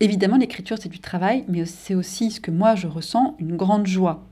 Évidemment, 0.00 0.38
l'écriture, 0.38 0.78
c'est 0.80 0.88
du 0.88 1.00
travail, 1.00 1.44
mais 1.48 1.66
c'est 1.66 1.94
aussi 1.94 2.30
ce 2.30 2.40
que 2.40 2.50
moi 2.50 2.74
je 2.74 2.86
ressens, 2.86 3.36
une 3.38 3.56
grande 3.56 3.86
joie. 3.86 4.24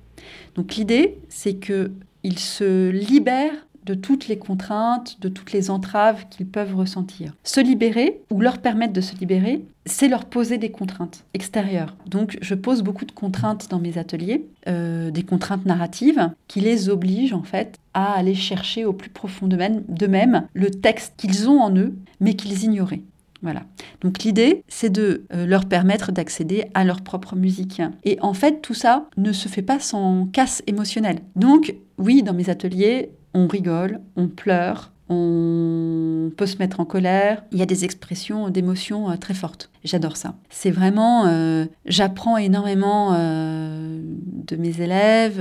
Donc 0.54 0.76
l'idée, 0.76 1.18
c'est 1.28 1.54
que 1.54 1.92
il 2.24 2.38
se 2.38 2.90
libère 2.90 3.52
de 3.88 3.94
toutes 3.94 4.28
les 4.28 4.38
contraintes, 4.38 5.18
de 5.20 5.30
toutes 5.30 5.52
les 5.52 5.70
entraves 5.70 6.26
qu'ils 6.28 6.46
peuvent 6.46 6.76
ressentir. 6.76 7.32
Se 7.42 7.60
libérer 7.60 8.20
ou 8.30 8.42
leur 8.42 8.58
permettre 8.58 8.92
de 8.92 9.00
se 9.00 9.16
libérer, 9.16 9.64
c'est 9.86 10.08
leur 10.08 10.26
poser 10.26 10.58
des 10.58 10.70
contraintes 10.70 11.24
extérieures. 11.32 11.96
Donc 12.06 12.36
je 12.42 12.54
pose 12.54 12.82
beaucoup 12.82 13.06
de 13.06 13.12
contraintes 13.12 13.68
dans 13.70 13.78
mes 13.78 13.96
ateliers, 13.96 14.44
euh, 14.68 15.10
des 15.10 15.22
contraintes 15.22 15.64
narratives 15.64 16.30
qui 16.48 16.60
les 16.60 16.90
obligent 16.90 17.32
en 17.32 17.44
fait 17.44 17.78
à 17.94 18.12
aller 18.12 18.34
chercher 18.34 18.84
au 18.84 18.92
plus 18.92 19.08
profond 19.08 19.46
d'eux-mêmes 19.46 20.46
le 20.52 20.70
texte 20.70 21.14
qu'ils 21.16 21.48
ont 21.48 21.60
en 21.60 21.74
eux, 21.74 21.94
mais 22.20 22.34
qu'ils 22.34 22.64
ignoraient. 22.64 23.02
Voilà. 23.40 23.62
Donc 24.00 24.24
l'idée, 24.24 24.64
c'est 24.68 24.90
de 24.90 25.24
euh, 25.32 25.46
leur 25.46 25.64
permettre 25.64 26.12
d'accéder 26.12 26.64
à 26.74 26.84
leur 26.84 27.02
propre 27.02 27.36
musique. 27.36 27.80
Et 28.04 28.18
en 28.20 28.34
fait, 28.34 28.60
tout 28.60 28.74
ça 28.74 29.08
ne 29.16 29.32
se 29.32 29.48
fait 29.48 29.62
pas 29.62 29.78
sans 29.78 30.26
casse 30.26 30.62
émotionnelle. 30.66 31.20
Donc 31.36 31.74
oui, 31.98 32.22
dans 32.22 32.34
mes 32.34 32.50
ateliers, 32.50 33.10
on 33.38 33.46
rigole, 33.46 34.00
on 34.16 34.26
pleure, 34.26 34.90
on 35.08 36.30
peut 36.36 36.46
se 36.46 36.58
mettre 36.58 36.80
en 36.80 36.84
colère. 36.84 37.44
Il 37.52 37.58
y 37.58 37.62
a 37.62 37.66
des 37.66 37.84
expressions 37.84 38.50
d'émotions 38.50 39.10
euh, 39.10 39.16
très 39.16 39.34
fortes. 39.34 39.70
J'adore 39.84 40.16
ça. 40.16 40.34
C'est 40.50 40.70
vraiment, 40.70 41.26
euh, 41.26 41.66
j'apprends 41.86 42.36
énormément 42.36 43.14
euh, 43.14 44.00
de 44.02 44.56
mes 44.56 44.80
élèves. 44.80 45.40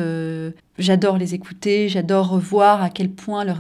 j'adore 0.77 1.17
les 1.17 1.33
écouter. 1.33 1.89
J'adore 1.89 2.37
voir 2.39 2.81
à 2.83 2.89
quel 2.89 3.09
point 3.09 3.43
leurs, 3.43 3.59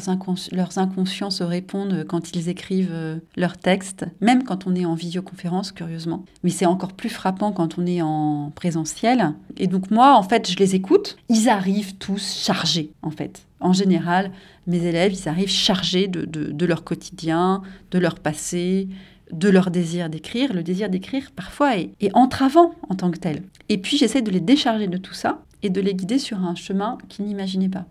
leurs 0.51 0.77
inconscients 0.77 1.29
se 1.29 1.43
répondent 1.43 2.05
quand 2.07 2.35
ils 2.35 2.49
écrivent 2.49 3.19
leurs 3.35 3.57
textes, 3.57 4.05
même 4.21 4.43
quand 4.43 4.67
on 4.67 4.75
est 4.75 4.85
en 4.85 4.93
visioconférence, 4.93 5.71
curieusement. 5.71 6.23
Mais 6.43 6.49
c'est 6.49 6.65
encore 6.65 6.93
plus 6.93 7.09
frappant 7.09 7.51
quand 7.51 7.77
on 7.77 7.85
est 7.85 8.01
en 8.01 8.51
présentiel. 8.55 9.33
Et 9.57 9.67
donc 9.67 9.91
moi, 9.91 10.15
en 10.15 10.23
fait, 10.23 10.49
je 10.51 10.57
les 10.57 10.75
écoute. 10.75 11.17
Ils 11.29 11.49
arrivent 11.49 11.95
tous 11.95 12.37
chargés, 12.37 12.91
en 13.01 13.11
fait. 13.11 13.47
En 13.59 13.73
général, 13.73 14.31
mes 14.67 14.85
élèves, 14.85 15.13
ils 15.13 15.29
arrivent 15.29 15.49
chargés 15.49 16.07
de, 16.07 16.65
leur 16.65 16.83
quotidien, 16.83 17.61
de 17.91 17.99
leur 17.99 18.19
passé, 18.19 18.87
de 19.31 19.49
leur 19.49 19.71
désir 19.71 20.09
d'écrire. 20.09 20.53
Le 20.53 20.63
désir 20.63 20.89
d'écrire, 20.89 21.31
parfois, 21.35 21.77
est, 21.77 21.91
est, 21.99 22.15
entravant 22.15 22.71
en 22.89 22.95
tant 22.95 23.11
que 23.11 23.17
tel. 23.17 23.43
Et 23.69 23.77
puis, 23.77 23.97
j'essaie 23.97 24.21
de 24.21 24.31
les 24.31 24.39
décharger 24.39 24.87
de 24.87 24.97
tout 24.97 25.13
ça 25.13 25.43
et 25.63 25.69
de 25.69 25.81
les 25.81 25.93
guider 25.93 26.19
sur 26.19 26.39
un 26.39 26.55
chemin 26.55 26.97
qu'ils 27.09 27.25
n'imaginaient 27.25 27.69
pas. 27.69 27.85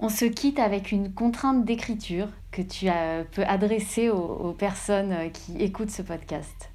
On 0.00 0.08
se 0.08 0.24
quitte 0.24 0.60
avec 0.60 0.92
une 0.92 1.12
contrainte 1.12 1.64
d'écriture 1.64 2.28
que 2.52 2.62
tu 2.62 2.86
peux 3.32 3.44
adresser 3.44 4.10
aux, 4.10 4.52
personnes 4.52 5.14
qui 5.32 5.60
écoutent 5.62 5.90
ce 5.90 6.02
podcast. 6.02 6.70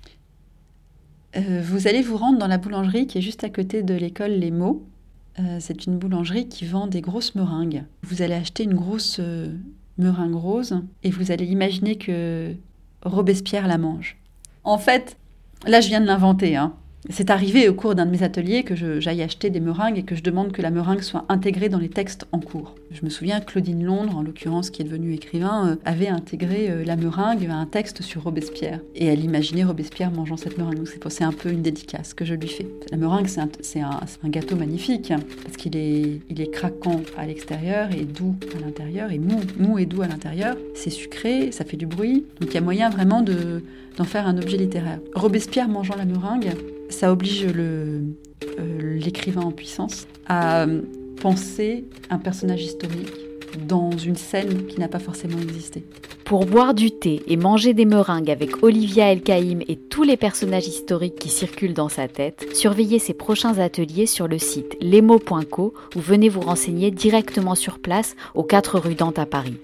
Euh, 1.37 1.61
vous 1.63 1.87
allez 1.87 2.01
vous 2.01 2.17
rendre 2.17 2.37
dans 2.37 2.47
la 2.47 2.57
boulangerie 2.57 3.07
qui 3.07 3.17
est 3.17 3.21
juste 3.21 3.43
à 3.43 3.49
côté 3.49 3.81
de 3.81 3.95
l'école 3.95 4.31
Les 4.31 4.51
Mots 4.51 4.85
euh, 5.39 5.57
c'est 5.59 5.85
une 5.85 5.97
boulangerie 5.97 6.47
qui 6.47 6.65
vend 6.65 6.87
des 6.87 7.01
grosses 7.01 7.33
meringues. 7.35 7.83
Vous 8.03 8.21
allez 8.21 8.35
acheter 8.35 8.63
une 8.63 8.75
grosse 8.75 9.17
euh, 9.19 9.51
meringue 9.97 10.35
rose 10.35 10.81
et 11.03 11.09
vous 11.09 11.31
allez 11.31 11.45
imaginer 11.45 11.97
que 11.97 12.55
Robespierre 13.03 13.67
la 13.67 13.77
mange. 13.77 14.17
En 14.63 14.77
fait, 14.77 15.17
là 15.65 15.81
je 15.81 15.87
viens 15.87 16.01
de 16.01 16.05
l'inventer, 16.05 16.55
hein. 16.55 16.73
C'est 17.09 17.29
arrivé 17.29 17.67
au 17.67 17.73
cours 17.73 17.95
d'un 17.95 18.05
de 18.05 18.11
mes 18.11 18.23
ateliers 18.23 18.63
que 18.63 18.75
j'aille 18.75 19.21
acheter 19.21 19.49
des 19.49 19.59
meringues 19.59 19.97
et 19.97 20.03
que 20.03 20.15
je 20.15 20.23
demande 20.23 20.53
que 20.53 20.61
la 20.61 20.69
meringue 20.69 21.01
soit 21.01 21.25
intégrée 21.27 21.67
dans 21.67 21.77
les 21.77 21.89
textes 21.89 22.25
en 22.31 22.39
cours. 22.39 22.75
Je 22.91 23.03
me 23.03 23.09
souviens, 23.09 23.41
Claudine 23.41 23.83
Londres, 23.83 24.15
en 24.15 24.21
l'occurrence, 24.21 24.69
qui 24.69 24.81
est 24.81 24.85
devenue 24.85 25.13
écrivain, 25.13 25.67
euh, 25.67 25.75
avait 25.83 26.07
intégré 26.07 26.69
euh, 26.69 26.85
la 26.85 26.95
meringue 26.95 27.47
à 27.49 27.55
un 27.55 27.65
texte 27.65 28.03
sur 28.03 28.23
Robespierre. 28.23 28.79
Et 28.95 29.05
elle 29.05 29.21
imaginait 29.21 29.65
Robespierre 29.65 30.11
mangeant 30.11 30.37
cette 30.37 30.57
meringue. 30.57 30.79
c'est 31.09 31.23
un 31.25 31.33
peu 31.33 31.49
une 31.49 31.61
dédicace 31.61 32.13
que 32.13 32.23
je 32.23 32.35
lui 32.35 32.47
fais. 32.47 32.67
La 32.89 32.97
meringue, 32.97 33.27
c'est 33.27 33.81
un, 33.81 34.29
gâteau 34.29 34.55
magnifique 34.55 35.11
parce 35.43 35.57
qu'il 35.57 35.75
est, 35.75 36.51
craquant 36.53 37.01
à 37.17 37.25
l'extérieur 37.25 37.91
et 37.91 38.05
doux 38.05 38.35
à 38.55 38.59
l'intérieur 38.59 39.11
et 39.11 39.19
mou, 39.19 39.41
mou 39.57 39.77
et 39.77 39.85
doux 39.85 40.03
à 40.03 40.07
l'intérieur. 40.07 40.55
C'est 40.75 40.89
sucré, 40.89 41.51
ça 41.51 41.65
fait 41.65 41.77
du 41.77 41.85
bruit. 41.85 42.25
Donc 42.39 42.51
il 42.51 42.53
y 42.53 42.57
a 42.57 42.61
moyen 42.61 42.89
vraiment 42.89 43.21
de 43.21 43.61
d'en 43.97 44.03
faire 44.03 44.27
un 44.27 44.37
objet 44.37 44.57
littéraire. 44.57 44.99
Robespierre 45.13 45.67
mangeant 45.67 45.95
la 45.95 46.05
meringue, 46.05 46.53
ça 46.89 47.11
oblige 47.11 47.45
euh, 47.55 48.01
l'écrivain 48.97 49.41
en 49.41 49.51
puissance 49.51 50.07
à 50.27 50.63
euh, 50.63 50.81
penser 51.21 51.85
un 52.09 52.17
personnage 52.17 52.61
historique 52.61 53.13
dans 53.67 53.91
une 53.91 54.15
scène 54.15 54.65
qui 54.67 54.79
n'a 54.79 54.87
pas 54.87 54.99
forcément 54.99 55.39
existé. 55.39 55.83
Pour 56.25 56.45
boire 56.45 56.73
du 56.73 56.89
thé 56.89 57.21
et 57.27 57.35
manger 57.35 57.73
des 57.73 57.85
meringues 57.85 58.31
avec 58.31 58.63
Olivia 58.63 59.11
Elkaïm 59.11 59.61
et 59.67 59.75
tous 59.75 60.03
les 60.03 60.17
personnages 60.17 60.67
historiques 60.67 61.15
qui 61.15 61.29
circulent 61.29 61.73
dans 61.73 61.89
sa 61.89 62.07
tête, 62.07 62.47
surveillez 62.53 62.97
ses 62.97 63.13
prochains 63.13 63.59
ateliers 63.59 64.05
sur 64.05 64.27
le 64.27 64.39
site 64.39 64.77
lemo.co 64.81 65.73
ou 65.95 65.99
venez 65.99 66.29
vous 66.29 66.41
renseigner 66.41 66.91
directement 66.91 67.55
sur 67.55 67.79
place 67.79 68.15
aux 68.35 68.43
4 68.43 68.79
rue 68.79 68.95
Dante 68.95 69.19
à 69.19 69.25
Paris. 69.25 69.57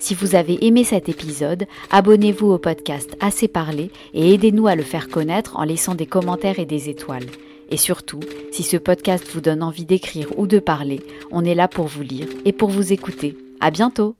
Si 0.00 0.14
vous 0.14 0.34
avez 0.34 0.64
aimé 0.66 0.82
cet 0.82 1.10
épisode, 1.10 1.66
abonnez-vous 1.90 2.46
au 2.46 2.56
podcast 2.56 3.14
Assez 3.20 3.48
parlé 3.48 3.90
et 4.14 4.32
aidez-nous 4.32 4.66
à 4.66 4.74
le 4.74 4.82
faire 4.82 5.08
connaître 5.08 5.58
en 5.58 5.62
laissant 5.62 5.94
des 5.94 6.06
commentaires 6.06 6.58
et 6.58 6.64
des 6.64 6.88
étoiles. 6.88 7.26
Et 7.68 7.76
surtout, 7.76 8.20
si 8.50 8.62
ce 8.62 8.78
podcast 8.78 9.28
vous 9.30 9.42
donne 9.42 9.62
envie 9.62 9.84
d'écrire 9.84 10.28
ou 10.38 10.46
de 10.46 10.58
parler, 10.58 11.02
on 11.30 11.44
est 11.44 11.54
là 11.54 11.68
pour 11.68 11.86
vous 11.86 12.02
lire 12.02 12.26
et 12.46 12.52
pour 12.52 12.70
vous 12.70 12.94
écouter. 12.94 13.36
À 13.60 13.70
bientôt! 13.70 14.16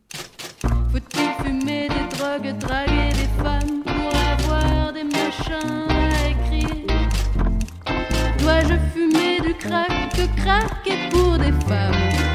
Dois-je 8.39 8.75
fumer 8.93 9.41
du 9.41 9.55
crack 9.55 10.85
que 10.85 11.11
pour 11.11 11.39
des 11.39 11.53
femmes 11.67 11.95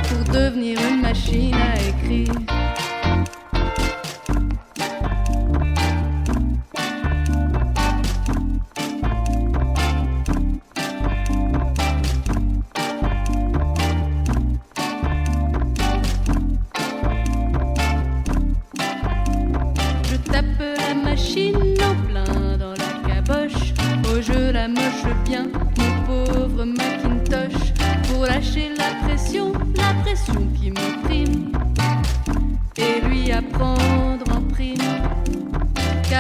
pour 0.10 0.34
devenir 0.34 0.80
une 0.90 1.02
machine 1.02 1.54
à 1.54 1.76
écrire? 1.76 2.34